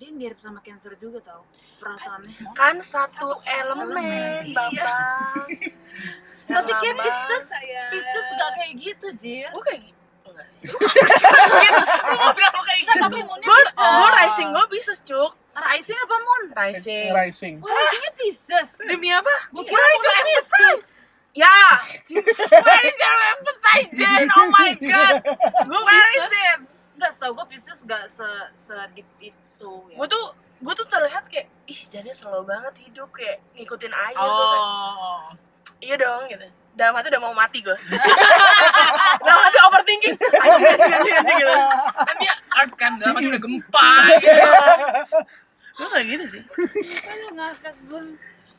[0.00, 1.46] dia mirip sama Cancer juga tau
[1.78, 2.56] perasaannya.
[2.58, 5.46] Kan satu, Satu elemen, elemen, Bapak.
[6.50, 6.96] Tapi kayak.
[6.98, 7.82] Pisces, Saya.
[7.94, 9.50] Pisces gak kayak gitu, Jir.
[9.54, 9.98] Gue kayak gitu.
[10.30, 10.62] Enggak sih.
[10.66, 13.78] Lu mau bilang lu kayak gitu tapi moonnya Gue Pisces.
[13.78, 15.32] gue rising gue bisa cuk.
[15.50, 16.42] Rising apa moon?
[16.54, 17.06] Rising.
[17.10, 17.54] Rising.
[17.60, 18.70] Wah, risingnya Pisces.
[18.86, 19.34] Demi apa?
[19.50, 20.82] Gue kira bukan Pisces.
[21.30, 21.56] Ya.
[22.10, 23.16] Where is your
[23.94, 24.26] Jen?
[24.38, 25.14] Oh my god.
[25.62, 26.58] Gue Where is it?
[26.98, 29.96] Enggak, setahu gue Pisces gak se, se deep itu ya.
[29.96, 30.24] Gue tuh
[30.60, 35.24] gue tuh terlihat kayak ih jadi slow banget hidup kayak ngikutin air gua kayak, Oh.
[35.80, 36.44] iya dong gitu
[36.76, 37.72] dalam hati udah mau mati gue
[39.24, 41.56] dalam hati overthinking anjing anjing anjing anjing gitu
[41.96, 43.88] Kan dia art kan, dalam hati udah gempa
[44.20, 44.44] gitu.
[45.80, 46.42] gue kayak gitu sih
[47.08, 48.00] Aduh, ngakak gue.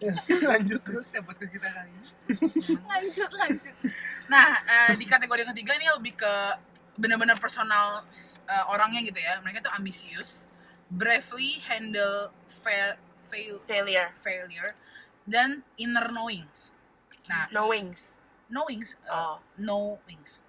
[0.51, 1.05] Lanjut terus.
[1.05, 2.09] Terus dapat ke kita kali ini.
[2.91, 3.75] Lanjut, lanjut.
[4.31, 6.33] Nah, eh, di kategori yang ketiga ini lebih ke
[6.97, 8.05] benar-benar personal
[8.47, 9.37] eh, orangnya gitu ya.
[9.43, 10.49] Mereka tuh ambisius,
[10.89, 12.33] bravely handle
[12.65, 12.97] fail,
[13.29, 14.73] fail, failure failure,
[15.29, 16.73] dan inner knowings.
[17.29, 20.43] Nah, no wings knowings, eh, oh no wings.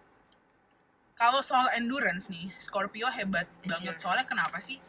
[1.15, 3.95] Kalau soal endurance nih, Scorpio hebat banget.
[3.95, 4.03] Endurance.
[4.03, 4.83] Soalnya kenapa sih?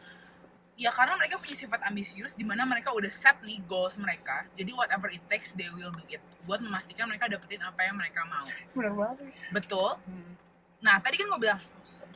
[0.74, 4.50] Ya karena mereka punya sifat ambisius, di mana mereka udah set nih goals mereka.
[4.58, 6.18] Jadi whatever it takes, they will do it.
[6.50, 8.48] Buat memastikan mereka dapetin apa yang mereka mau.
[8.74, 9.18] Bener banget.
[9.54, 10.02] Betul.
[10.10, 10.34] Hmm.
[10.82, 11.62] Nah, tadi kan gue bilang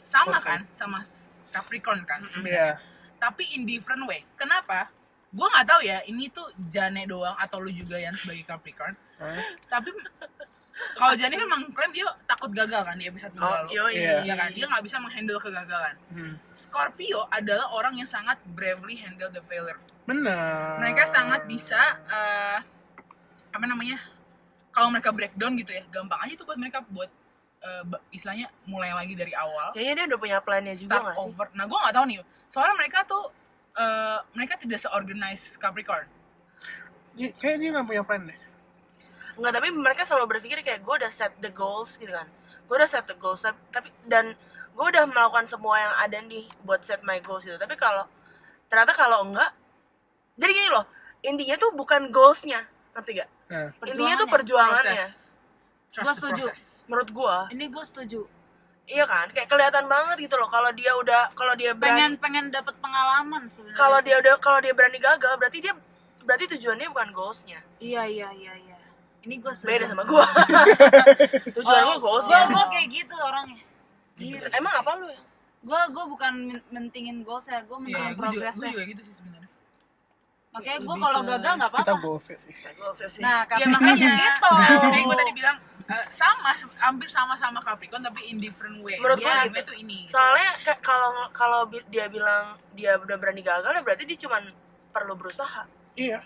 [0.02, 1.06] sama kan, sama
[1.54, 2.26] Capricorn kan.
[2.26, 2.34] Mm-mm.
[2.34, 2.82] sebenarnya.
[2.82, 3.16] Iya.
[3.22, 4.26] Tapi in different way.
[4.34, 4.90] Kenapa?
[5.30, 8.98] Gue nggak tahu ya, ini tuh Jane doang atau lu juga yang sebagai Capricorn.
[9.22, 9.38] Hah?
[9.70, 9.94] Tapi
[10.94, 13.70] kalau Jane kan mengklaim dia takut gagal kan di episode oh lalu.
[13.72, 14.22] yo Iya.
[14.22, 15.96] Iya kan, dia nggak bisa menghandle kegagalan.
[16.10, 16.34] Hmm.
[16.50, 19.78] Scorpio adalah orang yang sangat bravely handle the failure.
[20.06, 20.78] Bener.
[20.78, 22.58] Mereka sangat bisa eh,
[23.50, 23.98] apa namanya?
[24.70, 27.10] Kalau mereka breakdown gitu ya, gampang aja tuh buat mereka buat
[27.84, 29.74] ba- istilahnya mulai lagi dari awal.
[29.74, 31.48] kayaknya dia udah punya plannya juga start gak sih over.
[31.52, 32.18] Nah, gue nggak tahu nih.
[32.48, 33.24] Soalnya mereka tuh
[33.74, 36.06] eh, mereka tidak seorganize Capricorn.
[37.18, 38.40] Iya, Kayaknya dia nggak punya plan deh.
[39.38, 42.26] Enggak, tapi mereka selalu berpikir kayak gue udah set the goals gitu kan
[42.68, 44.36] gue udah set the goals tap- tapi dan
[44.70, 48.04] gue udah melakukan semua yang ada nih buat set my goals gitu tapi kalau
[48.68, 49.54] ternyata kalau enggak
[50.36, 50.84] jadi gini loh
[51.22, 55.08] intinya tuh bukan goalsnya ngerti gak Nah, intinya tuh Perjuangannya.
[55.88, 56.52] the setuju.
[56.86, 58.22] menurut gue Ini gue setuju.
[58.86, 62.46] iya kan kayak kelihatan banget gitu loh kalau dia udah kalau dia Pengen berani pengen
[62.50, 63.76] dapat pengalaman sebenarnya.
[63.76, 65.74] kalau dia udah kalau dia berani gagal berarti dia
[66.22, 68.77] berarti tujuannya bukan goalsnya Iya iya iya iya.
[69.28, 70.24] Ini gue beda sama gue
[71.54, 73.64] tujuan gue Gue goalsnya gue kayak gitu orangnya.
[74.18, 74.40] Iya.
[74.56, 75.20] emang apa lu ya
[75.60, 78.64] Gue gue bukan men- mentingin goals ya, gue Iya, mentingin gue juga, progresnya.
[78.64, 79.50] gue juga gitu sih sebenarnya.
[80.48, 82.02] Makanya gue lebih kalau gagal nggak Kita apa-apa.
[82.02, 82.54] goalsnya sih.
[82.74, 84.50] goalsnya sih Nah, Ya makanya gitu.
[84.50, 88.96] Nah, makanya gue tadi bilang eh, sama, hampir sama-sama Capricorn tapi in different way.
[88.96, 89.52] menurut gue Yes.
[89.52, 90.00] Gue tuh ini.
[90.08, 94.48] soalnya kalau kalau dia bilang dia udah berani gagal ya berarti dia cuman
[94.90, 96.24] perlu berusaha Iya.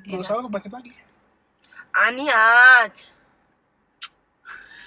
[0.00, 0.10] Iya.
[0.10, 0.92] Berusaha bangkit lagi.
[1.92, 2.94] Aniat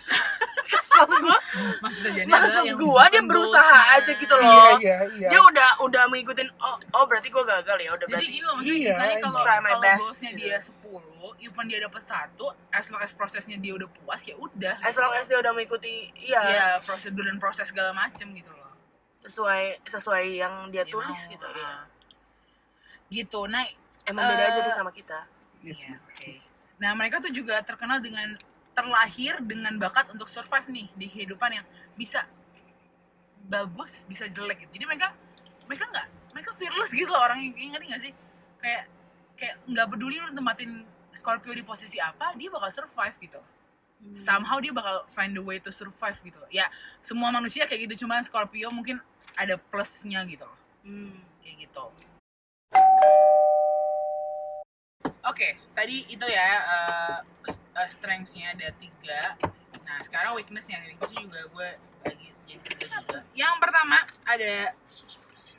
[0.63, 1.37] kesel gua
[1.79, 5.29] Maksudnya jadi maksud gua dia berusaha aja gitu loh Iya, iya, iya.
[5.31, 8.53] dia udah udah mengikutin oh, oh berarti gua gagal ya udah Jadi berarti gini loh,
[8.57, 10.41] maksudnya Iya, kalau kalau goalsnya gitu.
[10.43, 14.75] dia 10, even dia dapat satu, as long as prosesnya dia udah puas ya udah.
[14.81, 18.71] as long as dia udah mengikuti iya Iya, prosedur dan proses segala macem gitu loh.
[19.21, 21.71] sesuai sesuai yang dia Dia tulis mau, gitu iya.
[23.07, 23.39] Gitu.
[23.45, 23.63] Nah,
[24.03, 25.19] emang beda aja Eh, sama kita
[25.63, 25.79] Yes.
[25.79, 26.31] Iya, oke.
[26.83, 28.35] Nah, mereka tuh juga terkenal dengan
[28.75, 31.65] terlahir dengan bakat untuk survive nih di kehidupan yang
[31.95, 32.27] bisa
[33.47, 34.81] bagus, bisa jelek gitu.
[34.81, 35.15] Jadi mereka
[35.63, 38.13] mereka nggak mereka fearless gitu loh orang yang ngerti nggak sih?
[38.59, 38.91] Kayak
[39.39, 40.83] kayak nggak peduli lu tempatin
[41.15, 43.39] Scorpio di posisi apa, dia bakal survive gitu.
[44.03, 44.11] Hmm.
[44.17, 46.41] Somehow dia bakal find the way to survive gitu.
[46.49, 46.67] Ya,
[46.99, 48.99] semua manusia kayak gitu, cuman Scorpio mungkin
[49.37, 51.15] ada plusnya gitu loh Hmm.
[51.45, 51.85] kayak gitu.
[55.23, 59.39] Oke, tadi itu ya uh, uh, strengths-nya ada tiga.
[59.87, 61.69] Nah, sekarang weakness-nya, weakness juga gue
[62.03, 63.19] lagi jadi tiga juga.
[63.31, 64.75] Yang pertama ada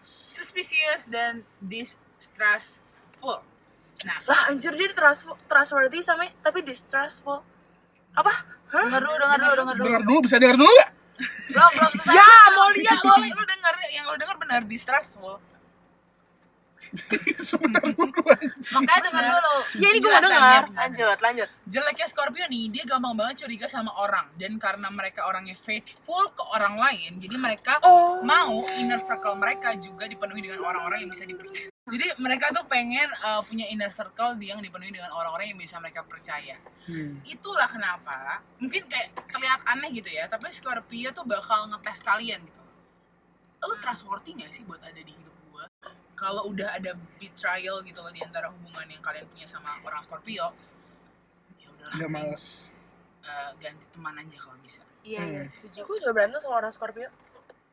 [0.05, 3.41] suspicious dan distrustful.
[4.05, 7.41] Nah, lah anjir dia trust trustworthy sama tapi distrustful
[8.13, 8.45] Apa?
[8.69, 8.85] Hah?
[8.85, 9.87] Dengar dulu, dengar dulu, dengar dulu.
[9.87, 10.91] Dengar dulu, bisa dengar dulu nggak?
[11.51, 12.15] Belum, belum selesai.
[12.21, 15.41] Ya, mau lihat lo lu denger yang lu denger benar distrustful.
[17.49, 18.23] Sebentar dulu.
[18.71, 19.55] Makanya dengar dulu.
[19.83, 20.63] Ya ini gue mau dengar.
[20.71, 21.49] Lanjut, lanjut.
[21.67, 26.43] Jeleknya Scorpio nih, dia gampang banget curiga sama orang dan karena mereka orangnya faithful ke
[26.55, 28.23] orang lain, jadi mereka Oh.
[28.23, 31.69] mau inner circle mereka juga dipenuhi dengan orang-orang yang bisa dipercaya.
[31.85, 36.01] Jadi mereka tuh pengen uh, punya inner circle yang dipenuhi dengan orang-orang yang bisa mereka
[36.01, 36.57] percaya.
[36.89, 37.21] Hmm.
[37.29, 42.63] Itulah kenapa mungkin kayak terlihat aneh gitu ya, tapi Scorpio tuh bakal ngetes kalian gitu.
[43.65, 45.65] Lu trustworthy gak sih buat ada di hidup gua?
[46.15, 50.55] Kalau udah ada betrayal gitu loh di antara hubungan yang kalian punya sama orang Scorpio,
[51.57, 51.95] ya udahlah.
[51.95, 52.71] Nggak males.
[53.25, 54.81] uh, ganti teman aja kalau bisa.
[55.01, 55.51] Iya, iya, Hmm.
[55.51, 55.81] setuju.
[55.85, 57.09] Gue juga berantem sama orang Scorpio.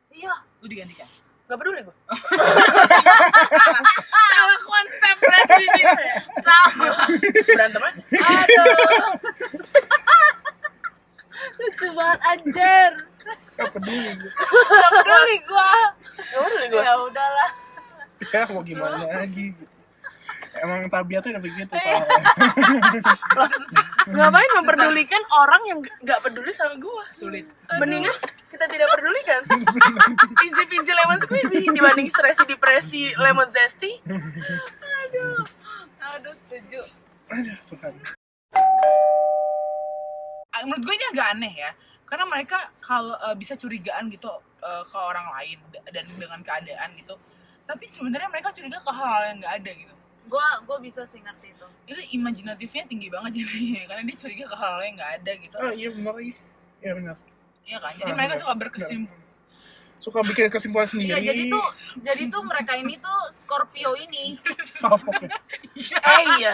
[0.10, 0.34] Iya.
[0.60, 1.08] Lu digantikan.
[1.46, 1.92] Gak peduli gue.
[4.32, 5.84] Salah konsep berarti sih.
[6.40, 6.88] Sama.
[7.46, 8.00] Berantem aja.
[8.00, 9.12] Aduh.
[11.60, 12.92] Lucu banget anjir.
[13.54, 14.32] Nggak peduli gue.
[14.72, 15.72] Gak peduli gua.
[16.00, 16.82] Gak peduli gue.
[16.82, 17.50] Ya udahlah.
[18.30, 19.58] Ya mau gimana lagi.
[20.62, 21.98] Emang tabiatnya udah begitu Iya.
[22.06, 22.26] soalnya.
[24.12, 27.04] Ngapain memperdulikan orang yang gak peduli sama gue?
[27.10, 27.46] Sulit.
[27.82, 28.14] Mendingan
[28.52, 29.42] kita tidak pedulikan.
[30.46, 34.04] Easy peasy lemon squeezy dibanding stresi depresi lemon zesty.
[36.12, 36.84] Aduh, setuju.
[37.32, 37.94] Aduh Tuhan.
[40.52, 41.72] Ah, Menurut gue ini agak aneh ya.
[42.04, 44.28] Karena mereka kalau uh, bisa curigaan gitu
[44.60, 45.58] uh, ke orang lain
[45.96, 47.16] dan dengan keadaan gitu.
[47.72, 49.94] Tapi sebenarnya mereka curiga ke hal-hal yang nggak ada gitu.
[50.28, 51.68] Gua gua bisa sih ngerti itu.
[51.88, 55.56] Itu imajinatifnya tinggi banget jadinya karena dia curiga ke hal-hal yang nggak ada gitu.
[55.56, 56.34] Oh iya benar lagi.
[56.84, 57.16] Iya benar.
[57.62, 57.92] Iya kan?
[57.96, 58.42] Jadi Ah, mereka benar.
[58.44, 59.20] suka berkesimpulan.
[60.02, 61.14] Suka bikin kesimpulan sendiri.
[61.14, 61.66] Iya, jadi tuh
[62.02, 64.36] jadi tuh mereka ini tuh Scorpio ini.
[64.82, 65.38] Apa ya?
[65.96, 66.54] Eh iya.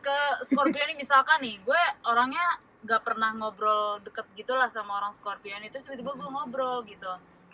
[0.00, 5.12] Ke Scorpio ini misalkan nih, gue orangnya gak pernah ngobrol deket gitu lah sama orang
[5.12, 7.08] Scorpio ini terus tiba-tiba gue ngobrol gitu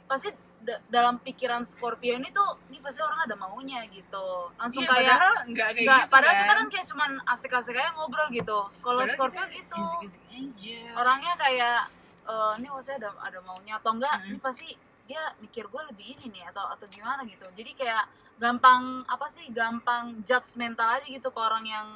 [0.06, 4.26] pasti da- dalam pikiran Scorpio ini tuh ini pasti orang ada maunya gitu.
[4.54, 6.40] Langsung Iya, kayak padahal nggak kayak nggak gitu padahal kan.
[6.40, 6.66] kita kan.
[6.68, 8.58] kayak cuman asik-asik aja ngobrol gitu.
[8.78, 9.80] Kalau Scorpio kita gitu.
[9.80, 10.78] easy-easy aja.
[10.94, 11.78] orangnya kayak
[12.22, 14.28] eh, ini maksudnya ada ada maunya atau enggak Mm-mm.
[14.28, 14.68] ini pasti
[15.04, 17.42] dia mikir gue lebih ini nih atau atau gimana gitu.
[17.50, 18.04] Jadi kayak
[18.36, 21.88] gampang apa sih gampang judgmental aja gitu ke orang yang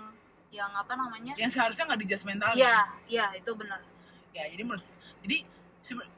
[0.51, 1.35] yang apa namanya?
[1.35, 3.81] Yang seharusnya nggak di judgmental iya iya itu benar
[4.31, 4.83] ya jadi menurut
[5.21, 5.47] jadi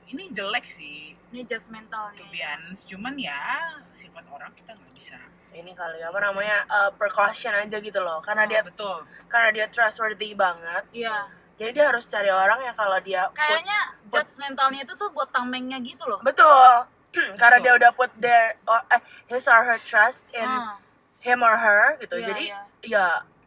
[0.06, 3.58] ini jelek sih ini judgmental to nih be honest cuman ya
[3.92, 8.20] sifat orang kita nggak bisa Ini kali apa namanya eh, precaution aja gitu loh.
[8.20, 8.92] Karena dia betul
[9.26, 10.84] karena dia trustworthy banget.
[10.92, 11.24] iya
[11.56, 15.80] Jadi dia harus cari orang yang kalau dia put- kayaknya judgmentalnya itu tuh buat tamengnya
[15.80, 16.84] gitu loh betul.
[17.40, 17.64] karena Betul.
[17.64, 20.76] dia udah put their or, eh, his or her trust in Ah,
[21.18, 22.20] him or her gitu.
[22.20, 22.60] iya, Jadi iya.
[22.84, 23.06] ya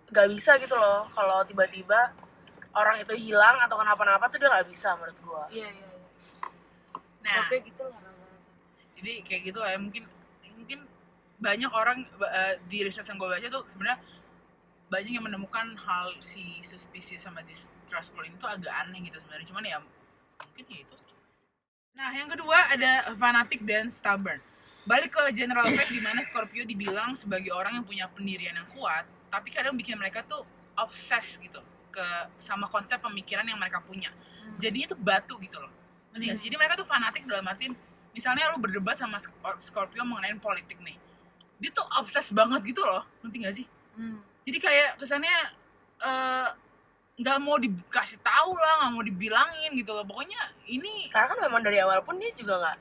[0.10, 2.10] gak bisa gitu loh kalau tiba-tiba
[2.73, 5.45] orang itu hilang atau kenapa-napa tuh dia nggak bisa menurut gua.
[5.47, 5.88] iya iya iya
[7.19, 7.47] Nah.
[7.47, 8.10] Scorpio gitu lah
[8.99, 10.03] jadi kayak gitu lah ya mungkin
[10.60, 10.79] mungkin
[11.39, 13.99] banyak orang eh, di research yang gue baca tuh sebenarnya
[14.91, 19.47] banyak yang menemukan hal si suspicious sama distrustful ini tuh agak aneh gitu sebenarnya.
[19.47, 19.77] Cuman ya
[20.43, 20.95] mungkin ya itu
[21.99, 24.39] nah yang kedua ada fanatic dan stubborn.
[24.88, 29.03] Balik ke general fact di mana Scorpio dibilang sebagai orang yang punya pendirian yang kuat
[29.27, 30.41] tapi kadang bikin mereka tuh
[30.79, 31.60] obses gitu
[31.91, 32.05] ke
[32.39, 34.10] sama konsep pemikiran yang mereka punya.
[34.10, 34.55] Hmm.
[34.58, 35.69] jadinya tuh batu gitu loh
[36.19, 36.45] ngerti nggak sih?
[36.45, 37.71] Jadi mereka tuh fanatik dalam artian
[38.12, 40.99] misalnya lu berdebat sama Sc- Scorpio mengenai politik nih.
[41.58, 43.67] Dia tuh obses banget gitu loh ngerti gak sih?
[43.91, 44.19] Hmm.
[44.41, 45.36] jadi kayak kesannya
[45.99, 46.47] eh,
[47.15, 50.03] nggak mau dikasih tahu lah nggak mau dibilangin gitu loh.
[50.03, 52.77] Pokoknya ini Karena kan memang dari awal pun dia juga nggak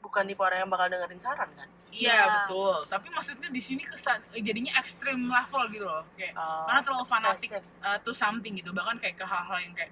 [0.00, 1.68] bukan tipe orang yang bakal dengerin saran kan.
[1.90, 2.24] iya Iya.
[2.38, 2.86] betul.
[2.86, 6.06] Tapi maksudnya di sini kesan eh, jadinya ekstrim level gitu loh.
[6.14, 7.62] Kayak Oh, karena terlalu fanatik eh,
[8.00, 8.70] to something gitu.
[8.70, 9.90] Bahkan kayak ke hal-hal yang kayak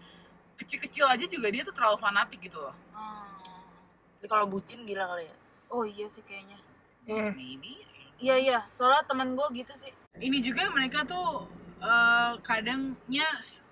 [0.56, 3.28] kecil-kecil aja juga dia tuh terlalu fanatik gitu loh Ah.
[4.16, 5.36] Jadi kalau bucin gila kali ya.
[5.68, 6.58] oh iya sih kayaknya
[7.04, 7.30] Hmm.
[7.32, 11.46] maybe iya iya soalnya temen gue gitu sih ini juga mereka tuh
[11.78, 13.28] eh, kadangnya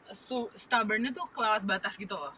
[0.09, 2.31] stu- stubbornnya tuh kelewat batas gitu loh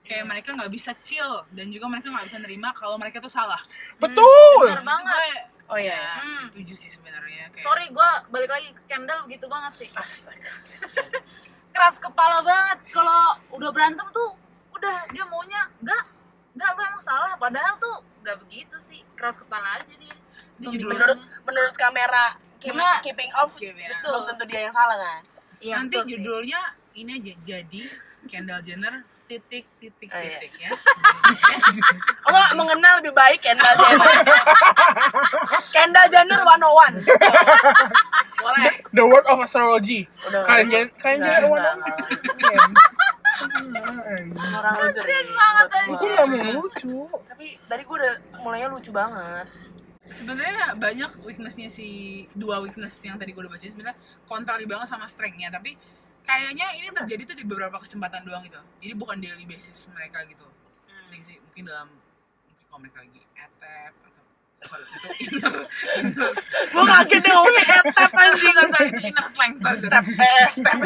[0.00, 0.26] kayak Iya.
[0.26, 3.60] mereka nggak bisa chill dan juga mereka nggak bisa nerima kalau mereka tuh salah
[3.96, 4.64] Betul.
[4.66, 5.36] bener banget Gue,
[5.70, 6.02] Oh ya, iya.
[6.18, 6.42] Hmm.
[6.42, 10.50] setuju sih sebenarnya kayak sorry gue balik lagi ke Kendall gitu banget sih Astaga.
[11.70, 14.32] keras kepala banget kalau udah berantem tuh
[14.72, 16.08] udah dia maunya enggak
[16.56, 17.36] enggak lu emang salah.
[17.36, 20.16] Padahal tuh enggak begitu sih keras kepala aja dia
[20.60, 22.72] menurut menurut kamera keep,
[23.04, 23.92] keeping off gitu ya.
[24.00, 25.20] belum tentu dia yang salah kan?
[25.60, 26.60] Ya, nanti judulnya
[26.96, 27.04] sih.
[27.04, 27.82] ini aja jadi
[28.24, 30.40] Kendall Jenner titik titik oh, iya.
[30.40, 30.72] titik iya.
[30.72, 30.78] ya.
[32.28, 34.08] Oh enggak mengenal lebih baik Kendall Jenner?
[35.76, 37.04] Kendall Jenner 101
[38.40, 38.64] boleh.
[38.64, 40.08] The, the word of astrology.
[40.24, 42.79] Kendall Jenner 101
[43.98, 45.00] orang lucu
[45.34, 46.96] banget, Gue gak mau lucu.
[47.26, 49.46] tapi tadi gue udah mulainya lucu banget.
[50.10, 51.86] Sebenarnya banyak weaknessnya si
[52.34, 55.54] dua weakness yang tadi gue udah baca sebenarnya kontradiktif banget sama strength-nya.
[55.54, 55.78] Tapi
[56.26, 58.58] kayaknya ini terjadi tuh di beberapa kesempatan doang gitu.
[58.82, 60.46] Jadi bukan daily basis mereka gitu.
[61.20, 64.19] Sih mungkin dalam mungkin kalau mereka lagi etep atau
[66.70, 70.78] gue kaget deh ngomongnya etep anjing sorry, sorry, itu inner slang sorry, step eh step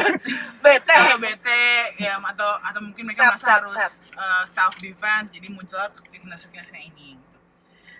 [0.63, 1.67] bete atau bete
[1.99, 3.91] ya atau atau mungkin mereka merasa set, harus set.
[4.47, 5.75] self defense jadi muncul
[6.07, 7.37] weakness weaknessnya ini gitu.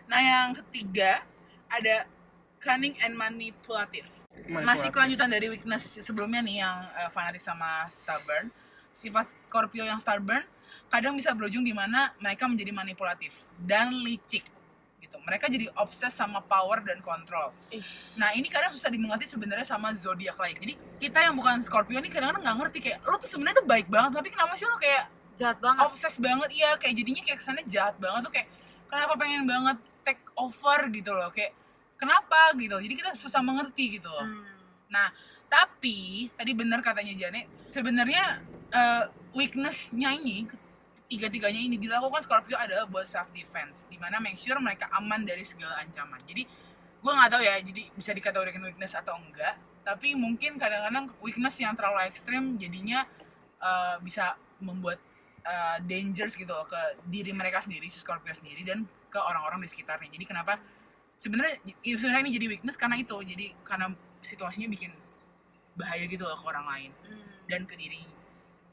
[0.08, 1.28] nah yang ketiga
[1.68, 2.08] ada
[2.66, 4.10] cunning and manipulative.
[4.50, 8.50] Masih kelanjutan dari weakness sebelumnya nih yang eh, fanatik sama stubborn.
[8.90, 10.42] Sifat Scorpio yang stubborn
[10.90, 14.44] kadang bisa berujung di mana mereka menjadi manipulatif dan licik
[15.06, 17.54] gitu mereka jadi obses sama power dan kontrol
[18.16, 20.56] Nah ini kadang susah dimengerti sebenarnya sama zodiak lain.
[20.56, 23.88] Jadi kita yang bukan Scorpio nih kadang-kadang nggak ngerti kayak lo tuh sebenarnya tuh baik
[23.92, 25.04] banget tapi kenapa sih lo kayak
[25.36, 28.48] jahat banget obses banget iya kayak jadinya kayak kesannya jahat banget tuh kayak
[28.88, 31.52] kenapa pengen banget take over gitu loh kayak
[32.00, 32.76] kenapa gitu.
[32.80, 34.26] Jadi kita susah mengerti gitu loh.
[34.26, 35.12] Hmm.
[35.52, 38.40] Tapi tadi benar katanya Jane sebenarnya
[38.72, 39.04] eh,
[39.36, 40.48] weaknessnya ini
[41.06, 45.46] tiga-tiganya ini dilakukan Scorpio adalah buat self defense di mana make sure mereka aman dari
[45.46, 46.18] segala ancaman.
[46.26, 46.44] Jadi
[47.02, 49.54] gue nggak tahu ya jadi bisa dikategorikan weakness atau enggak
[49.86, 53.06] tapi mungkin kadang-kadang weakness yang terlalu ekstrim jadinya
[53.62, 54.98] eh, bisa membuat
[55.46, 59.70] eh, dangers gitu loh ke diri mereka sendiri si Scorpio sendiri dan ke orang-orang di
[59.70, 60.10] sekitarnya.
[60.10, 60.58] Jadi kenapa
[61.22, 63.94] sebenarnya ya sebenarnya ini jadi weakness karena itu jadi karena
[64.26, 64.92] situasinya bikin
[65.78, 67.22] bahaya gitu loh ke orang lain Hmm.
[67.46, 68.02] dan ke diri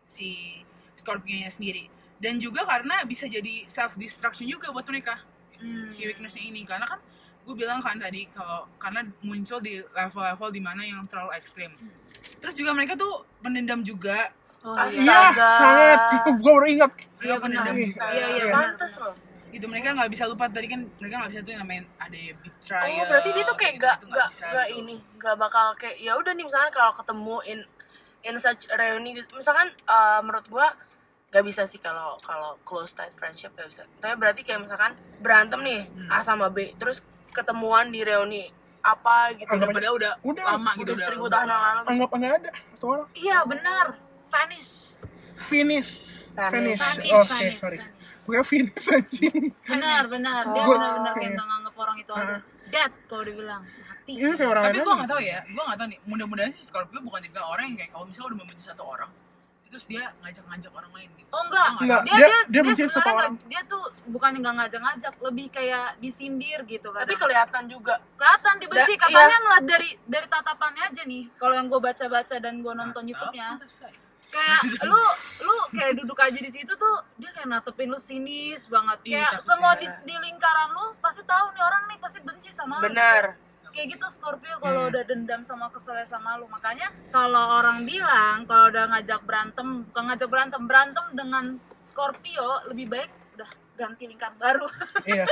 [0.09, 0.59] si
[0.97, 1.87] Scorpio-nya sendiri
[2.23, 5.19] dan juga karena bisa jadi self destruction juga buat mereka
[5.59, 5.87] Hmm.
[5.87, 6.99] si weakness-nya ini karena kan
[7.43, 11.71] gue bilang kan tadi kalau karena muncul di level-level di mana yang terlalu ekstrim
[12.43, 14.31] terus juga mereka tuh pendendam juga
[14.63, 15.35] Oh, iya.
[15.35, 16.01] Iya, sangat.
[16.39, 16.93] Gue baru ingat.
[17.19, 17.43] Iya, benar.
[17.43, 19.15] pendendam Iya, juga iya, iya, pantes loh
[19.53, 22.89] gitu mereka nggak bisa lupa tadi kan mereka nggak bisa tuh yang namanya ada betrayal
[22.89, 24.79] Oh, berarti dia tuh kayak gitu, gak, itu gak, bisa gak gitu.
[24.81, 27.61] ini, gak bakal kayak ya udah nih misalkan kalau ketemu in
[28.25, 30.73] in such reuni gitu, misalkan eh, menurut gua
[31.33, 33.83] gak bisa sih kalau kalau close tight friendship gak bisa.
[33.97, 36.09] Tapi berarti kayak misalkan berantem nih Hmm.
[36.11, 39.47] A sama B, terus ketemuan di reuni apa gitu.
[39.47, 41.81] udah Anggap padahal udah Udah, lama gitu udah udah seribu udah- tahun yang lalu.
[41.87, 42.51] Anggap nggak ada.
[42.71, 43.07] Atau orang.
[43.15, 43.87] Iya, benar.
[44.29, 44.71] Vanish.
[45.43, 45.91] Finish.
[46.33, 46.81] Finish.
[46.81, 47.79] Vanish, Oke, vanish, sorry.
[48.23, 49.51] Gue finish anjing.
[49.63, 50.43] Benar, benar.
[50.47, 52.37] Dia benar-benar kayak nggak nganggep orang itu ada.
[52.65, 53.63] Dead kalau dibilang.
[53.63, 54.13] Mati.
[54.15, 54.97] Ini kayak orang tapi gue aja.
[54.97, 57.91] nggak tahu ya gue nggak tahu nih mudah-mudahan sih Scorpio bukan tipe orang yang kayak
[57.93, 59.11] kalau misalnya udah membenci satu orang
[59.73, 62.03] terus dia ngajak-ngajak orang lain gitu Oh enggak, Enggak.
[62.05, 63.35] dia dia- dia dia dia, sebenarnya orang.
[63.49, 67.03] dia tuh bukan nggak ngajak-ngajak, lebih kayak disindir gitu kan.
[67.03, 67.95] Tapi kelihatan juga.
[68.13, 71.25] kelihatan dibenci Da- katanya ngeliat dari dari tatapannya aja nih.
[71.35, 73.49] Kalau yang gue baca-baca dan gue nonton YouTube-nya,
[74.29, 75.01] kayak lu
[75.41, 79.01] lu kayak duduk aja di situ tuh dia kayak natepin lu sinis banget.
[79.03, 79.81] Iya, Kayak semua ya.
[79.81, 82.87] di, di lingkaran lu pasti tahu nih orang nih pasti benci sama lu.
[82.87, 83.41] Benar.
[83.73, 84.91] Kayak gitu Scorpio kalau Hmm.
[84.93, 86.47] udah dendam sama keselnya sama lu.
[86.47, 91.45] Makanya kalau orang bilang kalau udah ngajak berantem bukan ngajak berantem berantem dengan
[91.79, 94.69] Scorpio lebih baik udah ganti lingkaran baru.
[95.09, 95.25] Iya.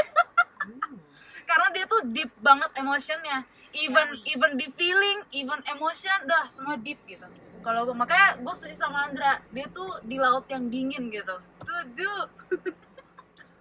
[1.45, 3.43] Karena dia tuh deep banget emotionnya.
[3.73, 7.27] Even even di feeling even emotion dah semua deep gitu.
[7.61, 9.39] Kalau gue makanya gue setuju sama Andra.
[9.51, 11.37] Dia tuh di laut yang dingin gitu.
[11.53, 12.11] Setuju.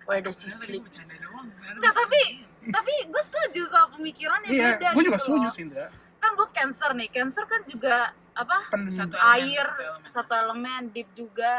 [0.06, 0.82] Where does he sleep?
[0.82, 1.48] gua bercanda doang.
[1.78, 5.52] Nggak, tapi- tapi gue setuju sama pemikiran yang Iya, beda gue juga gitu setuju loh.
[5.52, 5.88] sih, Indra.
[6.17, 7.95] kan gue cancer nih cancer kan juga
[8.34, 8.91] apa Pendem.
[8.93, 10.10] Satu elemen, air satu elemen.
[10.10, 11.54] satu elemen deep juga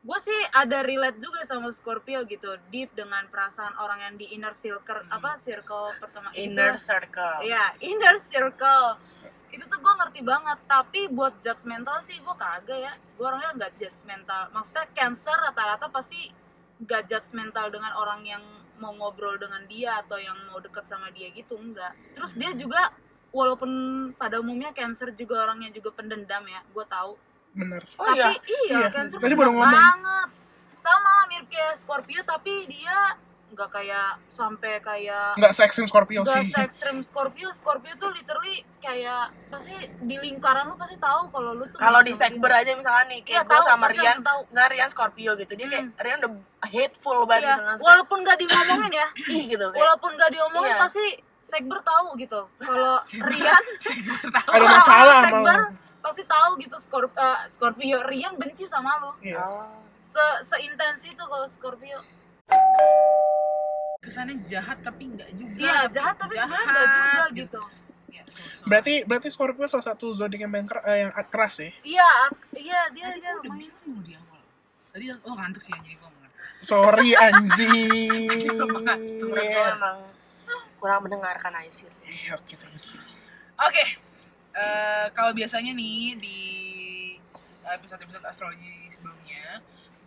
[0.00, 4.52] gue sih ada relate juga sama Scorpio gitu deep dengan perasaan orang yang di inner
[4.54, 5.12] circle Hmm.
[5.14, 7.38] apa circle pertama Inner itu circle.
[7.42, 8.96] ya inner circle
[9.50, 13.72] itu tuh gue ngerti banget tapi buat judgmental sih gue kagak ya gue orangnya nggak
[13.76, 16.32] judgmental maksudnya cancer rata-rata pasti
[16.78, 18.40] nggak judgmental dengan orang yang
[18.80, 22.90] mau ngobrol dengan dia atau yang mau deket sama dia gitu enggak terus dia juga
[23.30, 23.70] walaupun
[24.16, 27.14] pada umumnya cancer juga orangnya juga pendendam ya gue tahu
[27.50, 27.82] Bener.
[27.98, 28.30] Oh tapi iya.
[28.46, 29.74] iya, Iya, cancer tadi baru ngomong.
[29.74, 30.28] banget
[30.80, 33.14] sama lah mirip kayak Scorpio tapi dia
[33.50, 36.50] nggak kayak sampai kayak Nggak se-ekstrim Scorpio nggak sih.
[36.50, 37.50] se ekstrim Scorpio.
[37.50, 42.12] Scorpio tuh literally kayak pasti di lingkaran lu pasti tahu kalau lu tuh Kalau di
[42.12, 45.86] sekber aja misalkan nih, kayak gue tahu, sama Rian, misalnya Rian Scorpio gitu, dia kayak
[45.96, 46.32] Rian udah
[46.64, 49.08] hateful banget Iya, gitu walaupun nggak diomongin ya.
[49.34, 49.76] Ih gitu kayak.
[49.76, 50.80] walaupun nggak diomongin Iya.
[50.80, 51.04] pasti
[51.40, 52.40] sekber tahu gitu.
[52.56, 52.94] Kalau
[53.28, 53.64] Rian
[54.24, 55.74] Ada kalau masalah sama sekber lu.
[56.00, 57.98] pasti tahu gitu Scorp- eh, Scorpio.
[58.04, 59.10] Rian benci sama lu.
[59.20, 59.38] Iya.
[59.38, 59.66] Oh.
[60.00, 62.00] se seintens itu kalau Scorpio
[64.00, 67.60] kesannya jahat tapi enggak juga iya jahat tapi sebenarnya nggak juga gitu
[68.10, 68.64] ya, so-so.
[68.66, 71.70] Berarti berarti Scorpio salah satu zodiak yang ker- eh, yang keras ya.
[71.84, 72.10] iya
[72.56, 74.40] iya dia Tadi dia udah lumayan bilang di awal
[74.90, 76.28] Tadi lo ngantuk sih jadi gue mau.
[76.60, 78.40] Sorry anjing.
[79.20, 79.98] gue emang
[80.80, 83.00] kurang mendengarkan aja sih Iya, oke, you.
[83.60, 83.84] Oke,
[84.56, 86.38] eh, kalau biasanya nih di
[87.62, 89.19] episode-episode astrologi sebelumnya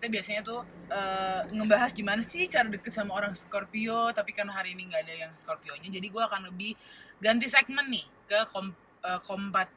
[0.03, 4.75] kita biasanya tuh eh, ngebahas gimana sih cara deket sama orang Scorpio tapi kan hari
[4.75, 6.75] ini nggak ada yang Scorpionya jadi gue akan lebih
[7.23, 9.71] ganti segmen nih ke kom, eh, kompat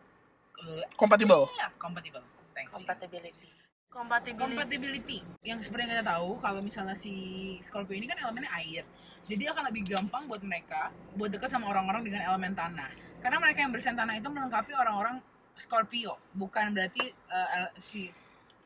[0.66, 1.46] eh, Compatible.
[1.54, 2.26] ya, compatible.
[2.58, 2.74] Thanks.
[2.74, 3.54] Compatibility.
[3.86, 4.42] Compatibility.
[4.42, 5.18] Compatibility.
[5.46, 7.14] Yang seperti yang kita tahu kalau misalnya si
[7.62, 8.82] Scorpio ini kan elemennya air.
[9.30, 12.90] Jadi akan lebih gampang buat mereka buat dekat sama orang-orang dengan elemen tanah.
[13.22, 15.22] Karena mereka yang bersen tanah itu melengkapi orang-orang
[15.54, 18.10] Scorpio bukan berarti el- si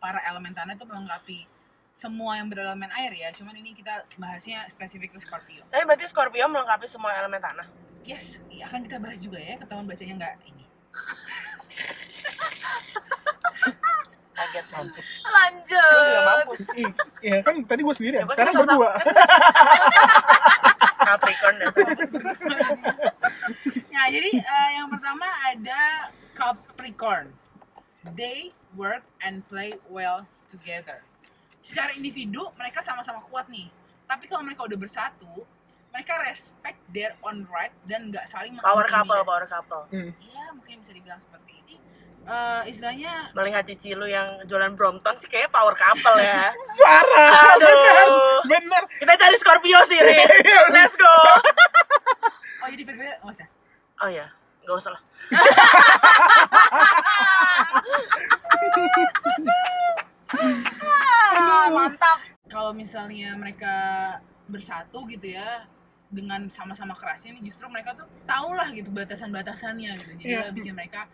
[0.01, 1.45] para elemen tanah itu melengkapi
[1.93, 3.29] semua yang berelemen air ya.
[3.37, 5.63] Cuman ini kita bahasnya spesifik ke Scorpio.
[5.69, 7.69] Tapi berarti Scorpio melengkapi semua elemen tanah?
[8.03, 8.41] Yes.
[8.49, 10.65] Iya, akan kita bahas juga ya ketahuan bacanya nggak ini.
[14.33, 15.09] Kaget Mampus.
[15.29, 15.93] lanjut.
[15.93, 16.63] Lu juga mampus.
[16.81, 16.91] Ih,
[17.21, 18.33] Iya kan tadi gue sendiri Ya, ya.
[18.33, 18.91] Sekarang berdua.
[21.11, 21.69] Capricorn dan
[23.91, 27.37] Nah, jadi eh, yang pertama ada Capricorn.
[28.17, 31.03] They work and play well together.
[31.61, 33.69] Secara individu mereka sama-sama kuat nih.
[34.09, 35.47] Tapi kalau mereka udah bersatu,
[35.91, 40.95] mereka respect their own right dan nggak saling power couple power couple Iya, mungkin bisa
[40.95, 41.77] dibilang seperti ini.
[42.21, 46.53] Eh, istilahnya melihat cici lu yang jualan Brompton sih kayaknya power couple ya
[46.85, 47.57] Parah.
[47.57, 47.67] Aduh.
[47.67, 48.07] Bener.
[48.47, 48.83] Bener.
[49.03, 50.29] kita cari Scorpio sih Rin
[50.77, 51.09] let's go
[52.61, 53.49] oh jadi Virgo ya nggak usah.
[54.05, 54.29] oh ya
[54.65, 55.03] nggak usah lah.
[60.31, 62.19] Ah, mantap.
[62.51, 63.75] Kalau misalnya mereka
[64.51, 65.67] bersatu gitu ya
[66.11, 70.11] dengan sama-sama kerasnya nih justru mereka tuh tau lah gitu batasan-batasannya gitu.
[70.19, 70.51] Jadi Iya.
[70.51, 71.07] ya bikin mereka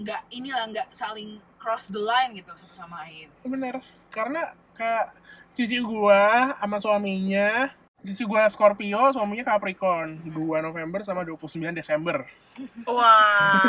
[0.00, 3.28] nggak inilah nggak saling cross the line gitu satu sama lain.
[3.44, 3.84] Bener.
[4.08, 5.12] Karena kayak
[5.52, 7.68] cici gua sama suaminya
[8.00, 10.24] Cici gua Scorpio, suaminya Capricorn.
[10.24, 12.24] 2 November sama 29 Desember.
[12.88, 13.60] Wah.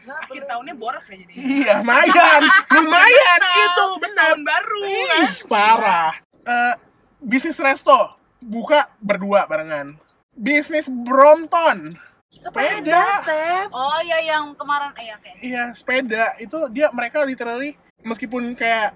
[0.00, 2.42] Akhir tahunnya boros ya jadi Iya, lumayan.
[2.78, 4.26] Lumayan, itu bener.
[4.32, 5.22] Tahun baru kan?
[5.22, 6.12] Ih, parah.
[6.46, 6.74] Eh,
[7.20, 8.16] Bisnis resto.
[8.40, 9.98] Buka berdua barengan.
[10.32, 11.98] Bisnis Brompton.
[12.30, 13.26] Sepeda.
[13.26, 14.94] step Oh iya yang kemarin.
[14.96, 16.24] Eh ya kayak Iya, sepeda.
[16.38, 17.74] Itu dia mereka literally
[18.06, 18.94] meskipun kayak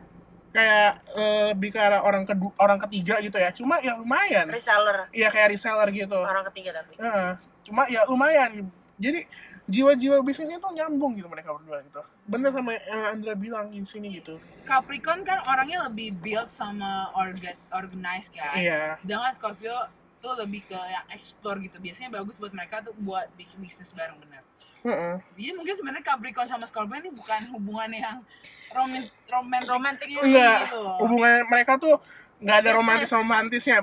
[0.54, 3.50] kayak eh, lebih ke arah orang kedua orang ketiga gitu ya.
[3.50, 4.46] Cuma ya lumayan.
[4.46, 6.14] reseller Iya kayak reseller gitu.
[6.16, 7.30] orang ketiga tapi Heeh.
[7.66, 8.70] cuma ya lumayan.
[8.94, 9.26] Jadi
[9.64, 11.98] jiwa-jiwa bisnisnya tuh nyambung gitu mereka berdua gitu.
[12.28, 14.36] Bener sama yang Andra bilang di sini gitu.
[14.62, 18.94] Capricorn kan orangnya lebih build sama organ organized kan Iya.
[19.02, 19.74] sedangkan Scorpio
[20.20, 24.16] tuh lebih ke yang explore gitu biasanya bagus buat mereka tuh buat bikin bisnis bareng
[24.16, 24.40] bener
[24.80, 25.16] Heeh.
[25.36, 28.16] jadi mungkin sebenarnya Capricorn sama Scorpio ini bukan hubungan yang
[28.74, 30.58] romantis romantis romantiknya Enggak.
[30.68, 30.96] gitu loh.
[31.00, 31.94] Hubungan mereka tuh
[32.42, 33.78] nggak ada romantis romantisnya.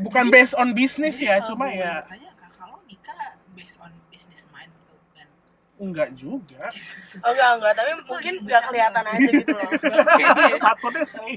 [0.00, 2.06] Bukan based on bisnis ya, kalau cuma ya
[2.70, 5.26] lo nikah based on business mind gitu bukan
[5.82, 6.64] enggak juga.
[7.24, 9.70] oh enggak enggak tapi mungkin nggak kelihatan aja gitu loh
[10.70, 11.36] Takutnya sih.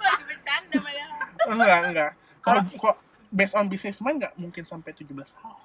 [0.00, 1.10] lagi bercanda padahal
[1.46, 2.10] Enggak, enggak.
[2.42, 2.96] Kalau kok
[3.30, 5.58] based on business mind nggak mungkin sampai 17 tahun.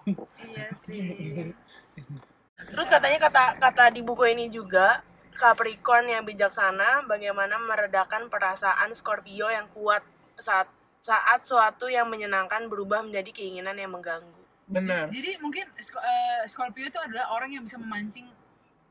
[0.50, 1.54] iya sih
[2.72, 5.02] terus katanya kata kata di buku ini juga
[5.34, 10.04] Capricorn yang bijaksana bagaimana meredakan perasaan Scorpio yang kuat
[10.36, 10.68] saat
[11.00, 15.10] saat suatu yang menyenangkan berubah menjadi keinginan yang mengganggu Benar.
[15.10, 18.30] jadi mungkin Sco- eh, Scorpio itu adalah orang yang bisa memancing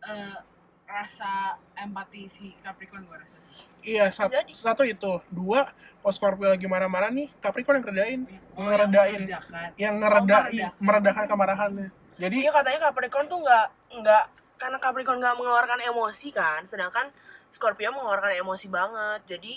[0.02, 0.36] eh,
[0.84, 3.48] rasa empati si Capricorn gue rasa sih
[3.82, 4.52] Iya, sat- Jadi.
[4.52, 5.24] satu itu.
[5.26, 5.64] Dua,
[5.96, 8.20] kalau Scorpio lagi marah-marah nih, Capricorn yang ngeredain.
[8.52, 9.20] Oh, Ngeredain.
[9.24, 9.40] yang.
[9.78, 10.82] Yang Oh, ngeredain, meredakan.
[10.84, 11.88] meredakan kemarahannya.
[12.20, 13.66] Jadi, Iya katanya Capricorn tuh nggak
[13.96, 14.24] nggak
[14.60, 17.08] karena Capricorn nggak mengeluarkan emosi kan, sedangkan
[17.48, 19.20] Scorpio mengeluarkan emosi banget.
[19.26, 19.52] Jadi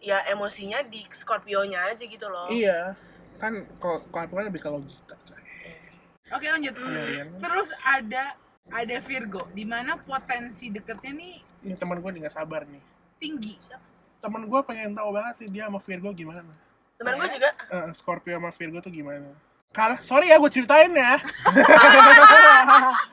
[0.00, 2.48] ya emosinya di Scorpio-nya aja gitu loh.
[2.48, 2.96] iya.
[3.36, 5.16] Kan kalau Capricorn lebih ke logika.
[5.22, 5.36] coy.
[6.30, 7.28] oke lanjut Iya, kan?
[7.38, 8.24] terus ada
[8.70, 12.80] ada Virgo di mana potensi deketnya nih Ini teman gue nggak sabar nih.
[13.18, 13.58] tinggi
[14.20, 16.52] Temen gue pengen tahu banget nih dia sama Virgo gimana.
[16.96, 17.34] Temen gue Ya.
[17.34, 19.32] juga Eh, Scorpio sama Virgo tuh gimana.
[19.70, 21.22] Karena, sorry ya gue ceritain ya.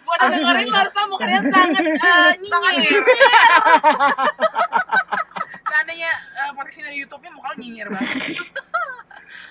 [0.05, 3.01] buat yang dengerin tahu mukanya sangat eh, nyinyir
[5.69, 8.41] seandainya uh, podcast ini ada YouTube-nya muka lo nyinyir banget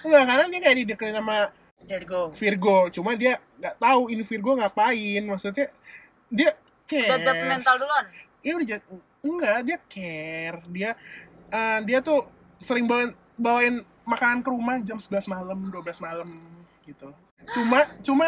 [0.02, 1.38] Enggak, karena dia kayak dideketin sama
[1.86, 2.22] Virgo.
[2.34, 2.78] Virgo.
[2.90, 5.22] Cuma dia nggak tahu ini Virgo ngapain.
[5.22, 5.66] Maksudnya,
[6.30, 6.50] dia
[6.86, 7.06] care.
[7.10, 8.04] udah judgmental duluan
[8.42, 8.90] Iya udah jat-
[9.26, 10.90] enggak dia care dia
[11.50, 12.26] eh, dia tuh
[12.62, 13.74] sering bawain bawain
[14.06, 16.30] makanan ke rumah jam 11 malam 12 malam
[16.86, 17.10] gitu.
[17.52, 18.26] Cuma cuma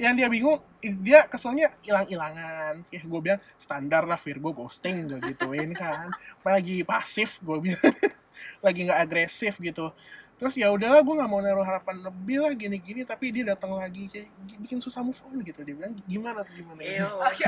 [0.00, 0.62] yang dia bingung
[1.02, 2.86] dia keselnya hilang-hilangan.
[2.88, 6.14] Ya gue bilang standar lah Virgo ghosting gue gituin kan.
[6.46, 7.82] Lagi pasif gue bilang.
[8.64, 9.90] Lagi nggak agresif gitu.
[10.36, 14.04] Terus ya udahlah gue nggak mau naruh harapan lebih lah gini-gini tapi dia datang lagi
[14.12, 14.28] kayak
[14.60, 15.64] bikin susah move on gitu.
[15.64, 16.80] Dia bilang gimana tuh gimana?
[16.84, 17.16] Ya Ew.
[17.24, 17.44] Oke,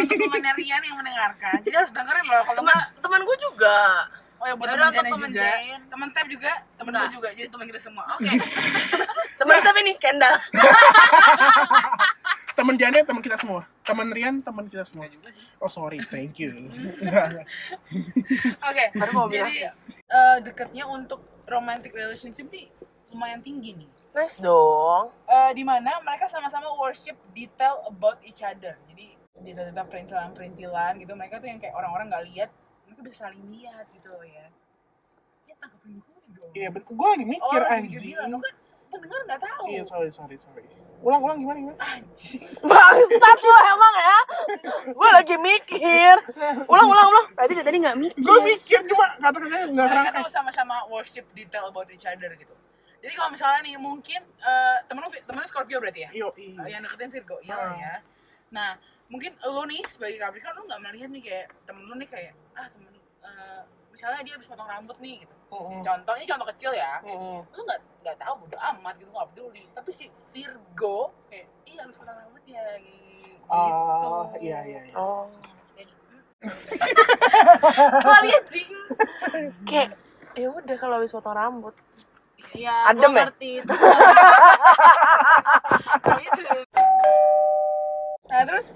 [0.00, 2.42] untuk Rian yang mendengarkan, jadi harus dengerin loh.
[2.48, 3.76] Kalau teman nggak, teman gue juga
[4.40, 5.48] oh ya buat teman Jana juga,
[5.90, 8.04] teman Step juga, teman gue juga, jadi teman kita semua.
[8.14, 8.30] Oke,
[9.38, 10.36] teman tapi nih Kendall
[12.58, 15.42] temen Jane teman kita semua temen Rian teman kita semua juga sih.
[15.58, 16.54] oh sorry thank you.
[18.70, 21.18] Oke, bilang jadi eh, dekatnya untuk
[21.50, 22.70] romantic relationship nih
[23.10, 23.90] lumayan tinggi nih.
[24.14, 28.78] nice dong Eh, di mana mereka sama-sama worship detail about each other.
[28.86, 31.18] Jadi detail-detail perintilan-perintilan gitu.
[31.18, 32.50] Mereka tuh yang kayak orang-orang nggak lihat,
[32.94, 34.46] mereka bisa saling lihat gitu ya.
[35.50, 36.50] Ya tanggapin gue dong.
[36.54, 38.54] iya betul gue lagi mikir oh, lagi anjing bilang, kan
[38.94, 39.64] pendengar nggak tahu.
[39.66, 40.62] iya sorry sorry sorry
[41.02, 42.40] ulang ulang gimana gimana Anjing.
[42.70, 44.18] bangsat lo emang ya
[44.88, 46.16] gue lagi mikir
[46.70, 50.76] ulang ulang ulang tadi tadi nggak mikir gue mikir cuma kata-katanya nggak mereka tuh sama-sama
[50.86, 52.54] worship detail about each other gitu.
[53.04, 56.10] Jadi kalau misalnya nih mungkin eh temen lu temen lu Scorpio berarti ya?
[56.16, 57.76] yo Eh, iya yang deketin Virgo, iya Hmm.
[57.76, 57.94] ya.
[58.48, 58.70] Nah,
[59.12, 62.66] mungkin lo nih sebagai Capricorn lu nggak melihat nih kayak temen lu nih kayak ah
[62.70, 65.34] temen lu, eh, misalnya dia habis potong rambut nih gitu.
[65.50, 65.80] Mm-mm.
[65.82, 66.98] Contoh ini contoh kecil ya.
[67.02, 67.38] Mm-mm.
[67.50, 69.62] Lu nggak nggak tahu bodo amat gitu nggak peduli.
[69.70, 73.02] Tapi si Virgo kayak iya habis potong rambut ya gitu.
[73.50, 75.28] oh iya iya iya oh
[78.04, 78.68] kalian jing
[79.64, 79.90] kayak
[80.34, 81.74] ya udah kalau habis potong rambut
[82.54, 83.26] Iya, Adem ya?
[83.26, 83.72] ngerti itu.
[86.04, 86.42] "Hmm, gitu."
[88.30, 88.66] Nah terus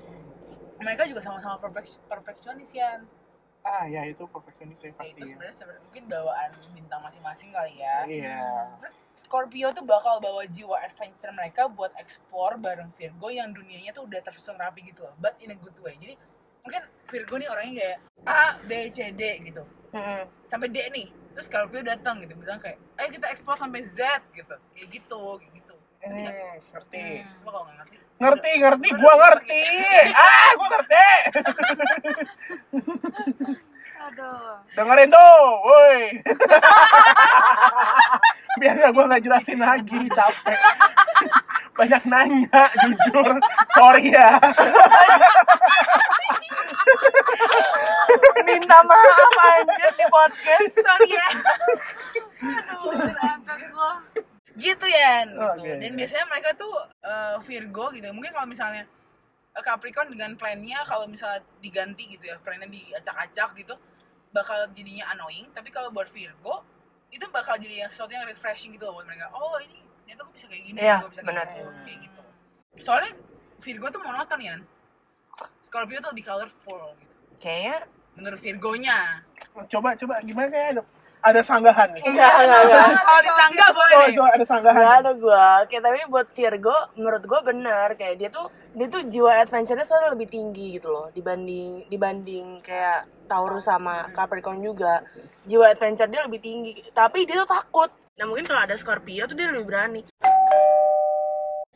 [0.82, 1.62] mereka juga sama-sama
[2.08, 2.98] perfeksionis ya.
[3.66, 5.50] Ah ya itu perfeksionis ya pasti itu ya.
[5.52, 7.96] sebenarnya mungkin bawaan bintang masing-masing kali ya.
[8.06, 8.38] iya
[8.80, 14.06] Terus Scorpio tuh bakal bawa jiwa adventure mereka buat explore bareng Virgo yang dunianya tuh
[14.06, 15.98] udah tersusun rapi gitu loh, but in a good way.
[15.98, 16.14] Jadi
[16.62, 17.98] mungkin Virgo nih orangnya kayak
[18.28, 19.62] A, B, C, D gitu.
[20.48, 21.08] Sampai D nih.
[21.34, 23.98] Terus Scorpio datang gitu bilang kayak, "Ayo kita explore sampai Z"
[24.34, 24.54] gitu.
[24.74, 25.67] Kayak gitu, kayak gitu.
[25.98, 26.32] Ngerti nggak?
[26.32, 27.96] Hmm, ngerti Cuma kalau nggak ngerti.
[28.18, 29.64] ngerti ngerti gua ngerti
[30.10, 31.08] ah gua ngerti
[34.08, 34.56] Aduh.
[34.72, 36.00] dengerin tuh woi
[38.58, 40.58] biar nggak gua nggak jelasin lagi capek
[41.78, 43.28] banyak nanya jujur
[43.70, 44.34] sorry ya
[48.40, 51.28] minta maaf anjir di podcast Sorry ya.
[52.38, 53.90] Aduh, angkat gua.
[54.68, 55.40] Gitu ya gitu.
[55.40, 55.70] Oke.
[55.80, 58.06] dan biasanya mereka tuh eh, Virgo gitu.
[58.12, 58.84] Mungkin kalau misalnya
[59.56, 63.74] eh, Capricorn dengan plannya kalau misalnya diganti gitu ya plannya diacak-acak gitu
[64.30, 65.48] bakal jadinya annoying.
[65.56, 66.62] Tapi kalau buat Virgo
[67.08, 69.32] itu bakal jadi yang sesuatu yang refreshing gitu loh buat mereka.
[69.32, 71.46] Oh ini ternyata gue bisa kayak gini Iya, gue bisa benar.
[71.48, 72.22] kayak gitu kayak gitu.
[72.84, 73.12] Soalnya
[73.64, 74.56] Virgo tuh monoton ya
[75.64, 77.14] Scorpio tuh lebih colorful gitu.
[77.38, 77.76] Kayaknya
[78.18, 78.98] menurut Virgonya.
[79.70, 80.14] Coba coba.
[80.24, 80.82] Gimana kayak ada
[81.18, 84.96] ada sanggahan nih enggak enggak enggak kalau disanggah boleh coba nih coba ada sanggahan Gak
[85.02, 88.46] ada gue, kayak tapi buat Virgo, menurut gue bener kayak dia tuh
[88.76, 94.62] dia tuh jiwa adventure-nya selalu lebih tinggi gitu loh dibanding dibanding kayak Taurus sama Capricorn
[94.62, 95.02] juga
[95.48, 97.90] jiwa adventure dia lebih tinggi, tapi dia tuh takut.
[98.20, 100.04] Nah mungkin kalau ada Scorpio tuh dia lebih berani.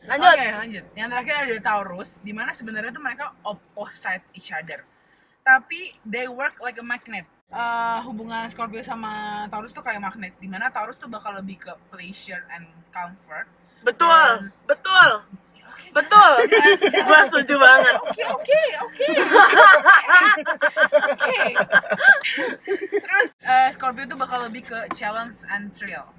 [0.03, 0.35] Lanjut.
[0.35, 0.85] Oke lanjut.
[0.93, 4.83] Yang terakhir ada Taurus, di mana sebenarnya tuh mereka opposite each other.
[5.41, 7.25] Tapi they work like a magnet.
[7.53, 11.71] Eh, hubungan Scorpio sama Taurus tuh kayak magnet, di mana Taurus tuh bakal lebih ke
[11.93, 13.45] pleasure and comfort.
[13.85, 15.21] Betul, betul,
[15.93, 16.31] betul.
[17.05, 17.93] gue setuju banget.
[18.01, 19.05] Oke oke oke.
[21.13, 21.41] Oke.
[22.89, 26.09] Terus eh, Scorpio tuh bakal lebih ke challenge and thrill.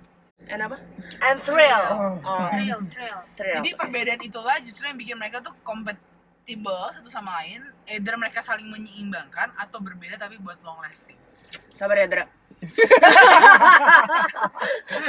[0.46, 0.78] And apa?
[1.18, 1.84] And thrill.
[2.22, 2.46] Oh.
[2.54, 3.18] Trail, trail.
[3.34, 3.56] thrill.
[3.58, 5.50] Jadi perbedaan itulah justru yang bikin mereka tuh
[6.44, 7.64] compatible satu sama lain.
[7.88, 11.16] Either mereka saling menyeimbangkan atau berbeda tapi buat long lasting.
[11.72, 12.24] Sabar ya, Dra.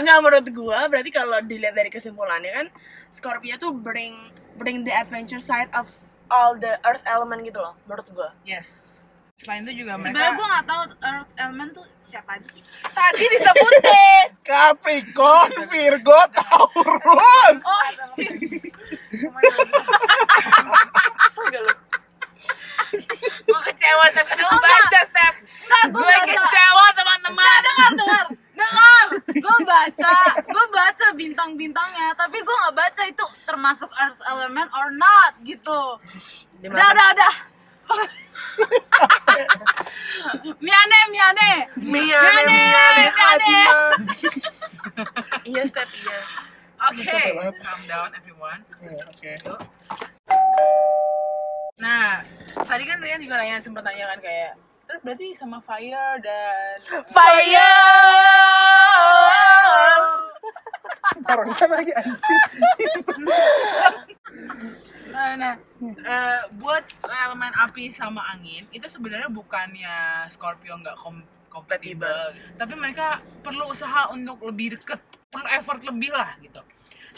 [0.01, 2.67] Nggak menurut gua, berarti kalau dilihat dari kesimpulannya kan,
[3.11, 4.15] Scorpio tuh bring
[4.55, 5.91] bring the adventure side of
[6.31, 8.31] all the earth element gitu loh, menurut gua.
[8.47, 8.95] Yes.
[9.35, 12.63] Selain itu juga Sebenarnya mereka gue nggak tahu Earth Element tuh siapa aja sih.
[12.95, 14.27] tadi disebutin.
[14.47, 17.83] Capricorn Virgo Taurus Oh,
[23.45, 25.33] gue kecewa Step karena lo baca Step.
[25.91, 27.59] Gue kecewa teman-teman.
[27.65, 28.25] dengar, dengar,
[28.55, 29.05] dengar.
[29.35, 35.35] Gue baca, gue baca bintang-bintangnya, tapi gue nggak baca itu termasuk Earth Element or not
[35.43, 35.99] gitu.
[36.63, 37.35] Udah, udah, udah.
[40.65, 41.51] miane, miane.
[41.77, 43.05] Miyane, Miyane.
[43.13, 43.73] Hajima.
[45.45, 46.19] Iya, step iya.
[46.91, 47.19] Oke,
[47.61, 48.61] calm down everyone.
[49.11, 49.37] Oke.
[51.75, 52.23] Nah,
[52.55, 54.55] tadi kan Rian juga nanya sempat nanya kan kayak
[54.87, 56.77] terus berarti sama Fire dan
[57.11, 57.73] Fire!
[61.25, 62.41] Barengan lagi anjing.
[65.15, 65.53] Nah, nah,
[65.83, 73.23] eh, buat elemen api sama angin itu sebenarnya bukannya Scorpio nggak kom kompatibel, tapi mereka
[73.39, 74.99] perlu usaha untuk lebih deket,
[75.31, 76.59] perlu effort lebih lah gitu.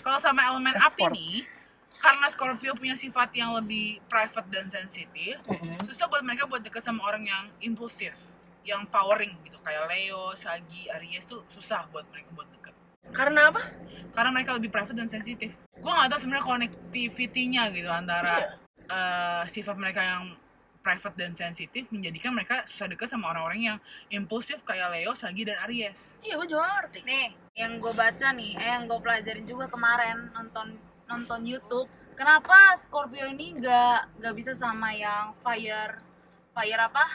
[0.06, 1.14] Kalau sama elemen api Effort.
[1.18, 1.42] nih,
[1.98, 5.82] karena Scorpio punya sifat yang lebih private dan sensitif, Mm-mm.
[5.82, 8.14] susah buat mereka buat deket sama orang yang impulsif,
[8.62, 12.74] yang powering gitu, kayak Leo, Sagi, Aries tuh susah buat mereka buat deket
[13.16, 13.62] Karena apa?
[14.14, 15.54] karena mereka lebih private dan sensitif.
[15.78, 18.58] Gue nggak tahu sebenarnya connectivity-nya gitu antara
[18.90, 20.24] eh, sifat mereka yang
[20.82, 23.78] private dan sensitif menjadikan mereka susah dekat sama orang-orang yang
[24.08, 26.16] impulsif kayak Leo, Sagi dan Aries.
[26.24, 27.00] Iya, gue juga ngerti.
[27.04, 27.28] nih
[27.60, 30.78] yang gue baca nih eh yang gue pelajarin juga kemarin nonton
[31.08, 31.90] nonton YouTube.
[32.18, 35.98] Kenapa Scorpio ini nggak nggak bisa sama yang fire
[36.52, 37.06] fire apa?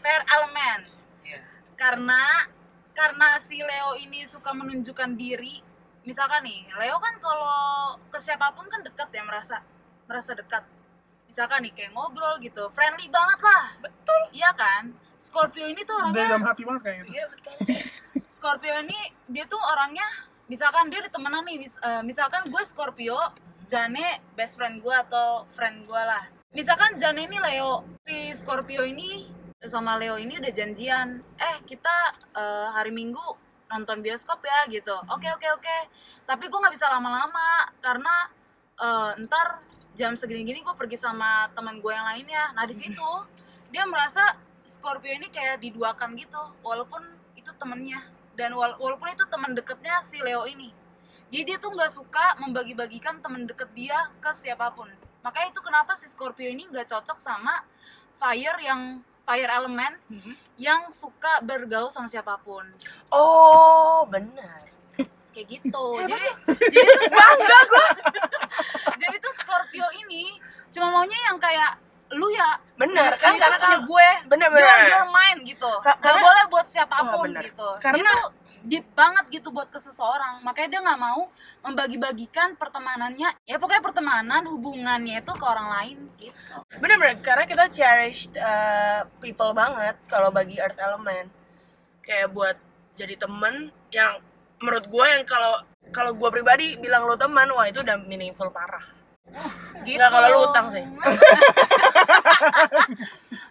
[0.00, 0.84] Fire element?
[1.20, 1.40] Iya.
[1.76, 2.48] karena
[2.96, 5.60] karena si Leo ini suka menunjukkan diri.
[6.04, 9.64] Misalkan nih Leo kan kalau ke siapa pun kan dekat ya merasa
[10.04, 10.64] merasa dekat.
[11.28, 13.64] Misalkan nih kayak ngobrol gitu friendly banget lah.
[13.80, 14.20] Betul.
[14.36, 14.92] Iya kan?
[15.20, 17.10] Scorpio ini tuh orangnya Dalam hati banget kayak gitu.
[17.12, 17.56] Iya betul.
[18.28, 18.98] Scorpio ini
[19.28, 20.08] dia tuh orangnya
[20.50, 23.16] misalkan dia udah temenan nih mis- eh, misalkan gue Scorpio
[23.70, 26.26] Jane best friend gue atau friend gue lah.
[26.50, 29.30] Misalkan Jane ini Leo si Scorpio ini
[29.62, 31.94] sama Leo ini udah janjian eh kita
[32.34, 33.22] eh, hari Minggu
[33.70, 34.98] nonton bioskop ya gitu.
[35.06, 35.76] Oke oke oke.
[36.26, 38.26] Tapi gue nggak bisa lama-lama karena
[38.82, 39.62] eh, ntar
[39.94, 42.50] jam segini-gini gue pergi sama teman gue yang lainnya.
[42.58, 43.08] Nah di situ
[43.70, 44.34] dia merasa
[44.66, 47.06] Scorpio ini kayak diduakan gitu walaupun
[47.38, 48.02] itu temennya
[48.40, 50.72] dan wala- walaupun itu teman deketnya si Leo ini
[51.28, 54.88] jadi dia tuh nggak suka membagi-bagikan teman deket dia ke siapa pun
[55.20, 57.60] makanya itu kenapa si Scorpio ini nggak cocok sama
[58.16, 58.80] fire yang
[59.22, 60.32] fire element Mhm.
[60.56, 62.64] yang suka bergaul sama siapa pun
[63.10, 64.64] Oh, benar.
[65.30, 66.28] kayak gitu jadi
[66.58, 67.58] jadi tuh Scorpio
[69.00, 70.24] jadi tuh Scorpio ini
[70.70, 71.78] cuma maunya yang kayak
[72.10, 74.78] lu ya Benar, lu kan itu karena punya kan gue benar you're, benar.
[74.90, 77.42] you're mine gitu Ka- gak karena- boleh buat siapa pun benar.
[77.44, 78.30] gitu dia Karena- tuh
[78.60, 81.32] deep banget gitu buat ke seseorang makanya dia nggak mau
[81.64, 88.28] membagi-bagikan pertemanannya ya pokoknya pertemanan hubungannya itu ke orang lain gitu Bener-bener, karena kita cherish
[88.34, 91.32] uh, people banget kalau bagi Earth Element.
[92.00, 92.56] Kayak buat
[92.94, 94.20] jadi temen yang
[94.58, 98.84] menurut gue yang kalau kalau gue pribadi bilang lo teman, wah itu udah meaningful parah.
[99.82, 100.84] Gitu Nggak, kalau lu utang sih.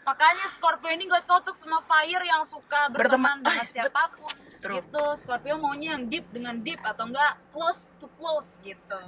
[0.01, 3.37] makanya Scorpio ini gak cocok sama Fire yang suka berteman Berteman.
[3.39, 4.75] dengan Ah, bet- siapa pun True.
[4.75, 9.01] gitu Scorpio maunya yang deep dengan deep atau enggak close to close gitu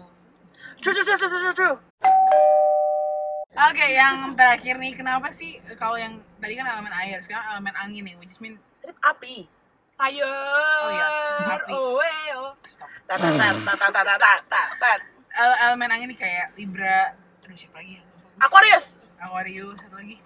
[0.77, 1.75] True, true, true, true, true, true.
[3.51, 8.01] Oke, yang terakhir nih, kenapa sih kalau yang tadi kan elemen air, sekarang elemen angin
[8.03, 9.45] nih, which mean Trip api.
[9.91, 11.07] Fire Oh iya,
[11.55, 11.71] api.
[11.71, 12.53] oh, eh, oh.
[12.63, 12.89] stop.
[13.03, 14.99] Tat, tat, tat, tat, tat, tat, tat, tat.
[15.01, 17.15] El- elemen angin nih kayak Libra,
[17.45, 18.03] aduh siapa lagi ya?
[18.41, 20.17] Aquarius, Aquarius, satu lagi.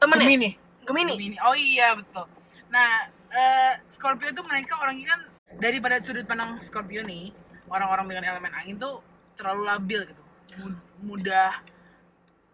[0.00, 0.24] temennya.
[0.24, 0.50] Gemini.
[0.86, 1.12] Gemini.
[1.16, 1.36] Gemini.
[1.44, 2.24] Oh iya betul.
[2.72, 5.20] Nah, eh, Scorpio tuh mereka orangnya kan
[5.60, 7.34] daripada sudut pandang Scorpio nih,
[7.68, 9.04] orang-orang dengan elemen angin tuh
[9.36, 10.22] terlalu labil gitu,
[10.60, 11.60] Mud- mudah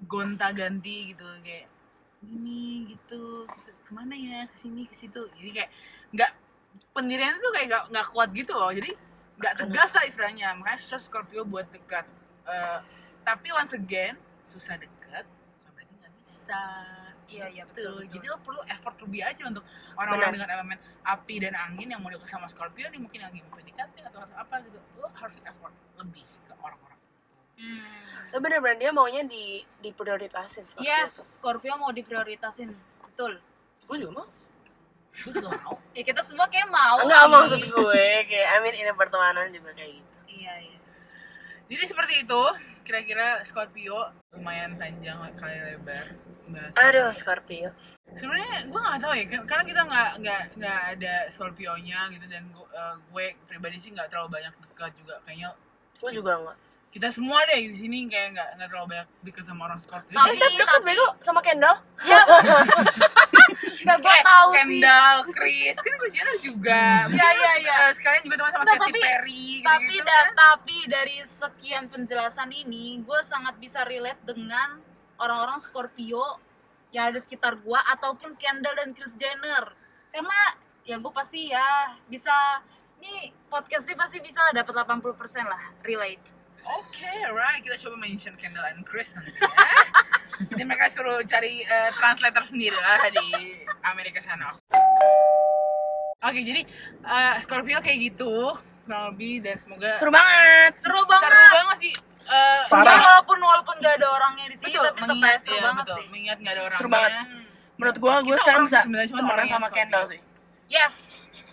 [0.05, 1.67] gonta-ganti gitu kayak
[2.21, 3.71] gini gitu, gitu.
[3.87, 5.71] ke mana ya ke sini ke situ jadi kayak
[6.13, 6.31] nggak
[6.93, 8.93] pendiriannya tuh kayak nggak kuat gitu loh jadi
[9.37, 12.07] nggak tegas lah istilahnya makanya susah Scorpio buat dekat
[12.47, 12.79] Eh,
[13.27, 15.27] tapi once again susah dekat
[15.67, 16.63] berarti nggak bisa
[17.27, 17.75] Iya, iya, Gitu.
[17.75, 18.13] betul, betul.
[18.15, 19.67] jadi lo perlu effort lebih aja untuk
[19.99, 23.59] orang-orang dengan elemen api dan angin yang mau dekat sama Scorpio nih mungkin lagi mau
[23.59, 26.95] PDKT atau apa gitu lo harus effort lebih ke orang-orang
[27.57, 27.83] Hmm.
[28.31, 30.69] Tapi bener-bener dia maunya di diprioritasin.
[30.69, 30.85] Scorpio.
[30.85, 32.69] Yes, Scorpio mau diprioritasin.
[33.01, 33.41] Betul.
[33.89, 34.27] Gue juga mau.
[35.19, 37.01] Gue juga mau Ya kita semua kayak mau.
[37.01, 37.33] Enggak sih.
[37.33, 40.13] maksud gue kayak I mean ini pertemanan juga kayak gitu.
[40.29, 40.79] Iya, iya.
[41.67, 42.43] jadi seperti itu
[42.83, 43.99] kira-kira Scorpio
[44.31, 46.07] lumayan panjang kali lebar
[46.47, 46.77] bahasa.
[46.79, 47.73] Aduh, Scorpio.
[48.09, 52.47] sebenarnya gue nggak tahu ya kan- karena kita nggak nggak nggak ada Scorpio-nya gitu dan
[52.47, 55.51] gue, eh, gue pribadi sih nggak terlalu banyak dekat juga kayaknya
[55.97, 56.57] Gue juga enggak.
[56.89, 60.39] kita semua deh di sini kayak nggak nggak terlalu banyak dekat sama orang Scorpio Tapi-
[60.39, 61.77] Tapi tapi- bego sama Kendall.
[62.05, 62.23] Ya.
[63.57, 64.59] Enggak gue Kayak tahu sih.
[64.59, 66.83] Kendall, Chris, kan Chris Jenner juga.
[67.09, 67.77] Iya, iya, iya.
[67.83, 70.33] Eh, Sekalian juga teman sama Enggak, Katy tapi- Perry Tapi gitu-gitu da- kan.
[70.37, 74.79] tapi dari sekian penjelasan ini, gue sangat bisa relate dengan
[75.17, 76.37] orang-orang Scorpio
[76.91, 79.73] yang ada di sekitar gue ataupun Kendall dan Kris Jenner.
[80.09, 80.41] Karena
[80.83, 81.67] ya gue pasti ya
[82.07, 82.33] bisa
[82.97, 85.13] nih podcast ini pasti bisa dapat 80%
[85.45, 86.36] lah relate.
[86.67, 87.63] Oke, alright.
[87.63, 89.47] Kita coba mention Kendall and Chris nanti ya.
[90.53, 93.57] Jadi mereka suruh cari eh, translator sendiri lah di
[93.87, 94.53] Amerika sana.
[96.21, 96.61] Oke, jadi
[97.07, 98.53] eh, Scorpio kayak gitu
[98.85, 100.73] kurang lebih dan semoga Seru banget.
[100.77, 101.31] Seru banget.
[101.33, 101.95] seru banget sih.
[102.27, 102.85] Eh, Parah.
[102.85, 105.63] Ya, walaupun walaupun gak ada orangnya di sini betul, tapi tetap mengingat, aja seru iya,
[105.65, 106.07] banget betul, sih.
[106.11, 106.81] mengingat nggak ada orangnya.
[106.83, 107.13] Seru banget.
[107.77, 109.79] Menurut gua, gua sekarang bisa temenan orang yang sama Scorpio.
[109.81, 110.21] Kendall sih.
[110.69, 110.95] Yes.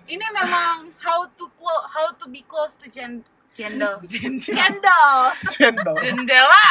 [0.04, 3.24] Ini memang how to clo- how to be close to gen
[3.54, 4.02] Kendall.
[4.42, 5.18] Kendall.
[5.54, 5.96] Jendol.
[6.02, 6.64] Jendela.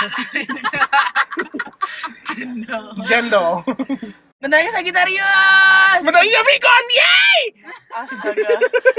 [3.06, 3.62] Jendol.
[4.42, 6.02] Bentar lagi Sagittarius.
[6.02, 7.40] Benarnya Mikon, yay!
[7.94, 8.50] Astaga.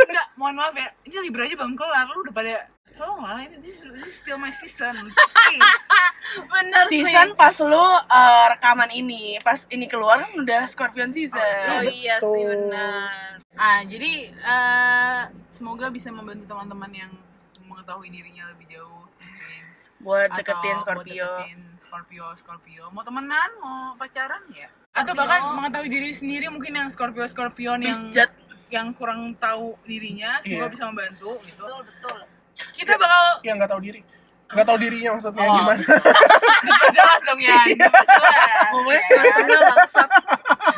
[0.08, 0.88] Enggak, mohon maaf ya.
[1.04, 2.08] Ini Libra aja belum kelar.
[2.16, 2.54] Lu udah pada
[2.96, 3.44] tolong lah.
[3.44, 5.12] Ini this, is- this is still my season.
[5.12, 5.74] Please.
[6.48, 7.36] Bener season sih.
[7.36, 11.68] pas lu uh, rekaman ini, pas ini keluar kan udah Scorpion season.
[11.68, 13.44] Oh iya sih benar.
[13.54, 15.20] Ah, jadi eh,
[15.52, 17.12] semoga bisa membantu teman-teman yang
[17.74, 19.03] mengetahui dirinya lebih jauh.
[19.15, 19.61] mungkin.
[19.99, 21.26] Buat Atau deketin buat Scorpio.
[21.26, 22.84] deketin Scorpio, Scorpio.
[22.91, 24.67] Mau temenan, mau pacaran ya?
[24.91, 28.30] Atau bahkan mengetahui diri sendiri mungkin yang Scorpio, Scorpion yang Bisjat.
[28.69, 30.71] yang kurang tahu dirinya, semoga Iya.
[30.71, 31.63] bisa membantu gitu.
[31.63, 32.17] Betul betul.
[32.74, 34.01] Kita bakal Yang nggak tahu diri.
[34.45, 35.55] Nggak tahu dirinya maksudnya Oh.
[35.55, 35.82] gimana.
[36.95, 37.57] jelas dong ya.
[37.65, 38.07] Jelas.
[39.65, 40.09] Bangsat.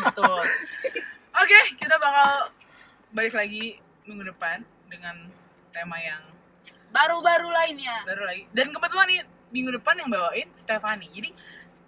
[0.05, 0.41] Betul.
[1.35, 2.29] Oke, kita bakal
[3.11, 5.15] balik lagi minggu depan dengan
[5.71, 6.23] tema yang
[6.95, 7.95] Baru-baru lainnya.
[8.03, 8.43] baru lagi.
[8.49, 9.19] Dan kebetulan nih
[9.51, 11.07] minggu depan yang bawain Stefani.
[11.11, 11.29] Jadi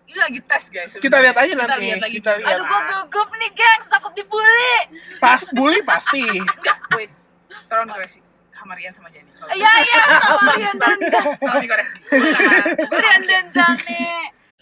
[0.05, 0.91] ini lagi tes guys.
[0.93, 1.23] Kita sebenarnya.
[1.23, 1.85] lihat aja Kita nanti.
[1.85, 2.15] lihat lagi.
[2.15, 2.51] Kita lihat.
[2.53, 4.75] Aduh gua gugup nih gengs, takut dibully.
[5.17, 6.23] Pas bully pasti.
[6.59, 7.11] Enggak, wait.
[7.65, 8.19] Tolong dikoreksi.
[8.53, 9.29] Hamarian sama Jenny.
[9.31, 10.97] Tolong- Iya iya sama Rian dan
[11.37, 11.99] Tolong dikoreksi.
[12.93, 14.03] Rian dan Jani.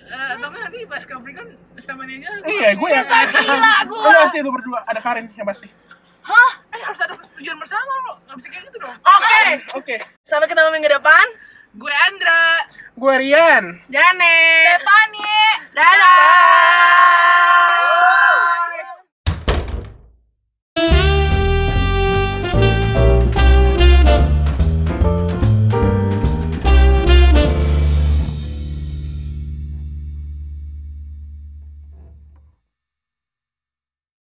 [0.05, 2.29] Eh, atau enggak nanti pas Capricorn Stefani aja.
[2.45, 4.05] Iya, gue yang Gila gua.
[4.05, 5.65] Enggak sih lu berdua, ada Karin yang pasti.
[6.25, 6.51] Hah?
[6.73, 8.17] Eh harus ada persetujuan bersama lo.
[8.25, 8.97] Gak bisa kayak gitu dong.
[8.97, 9.21] Oke.
[9.21, 9.45] Okay.
[9.77, 9.85] Oke.
[9.85, 9.99] Okay.
[10.25, 11.25] Sampai ketemu minggu depan.
[11.77, 12.65] Gue Andra.
[12.97, 13.77] Gue Rian.
[13.93, 14.37] Jane.
[14.65, 16.85] Stephanie, Dadah.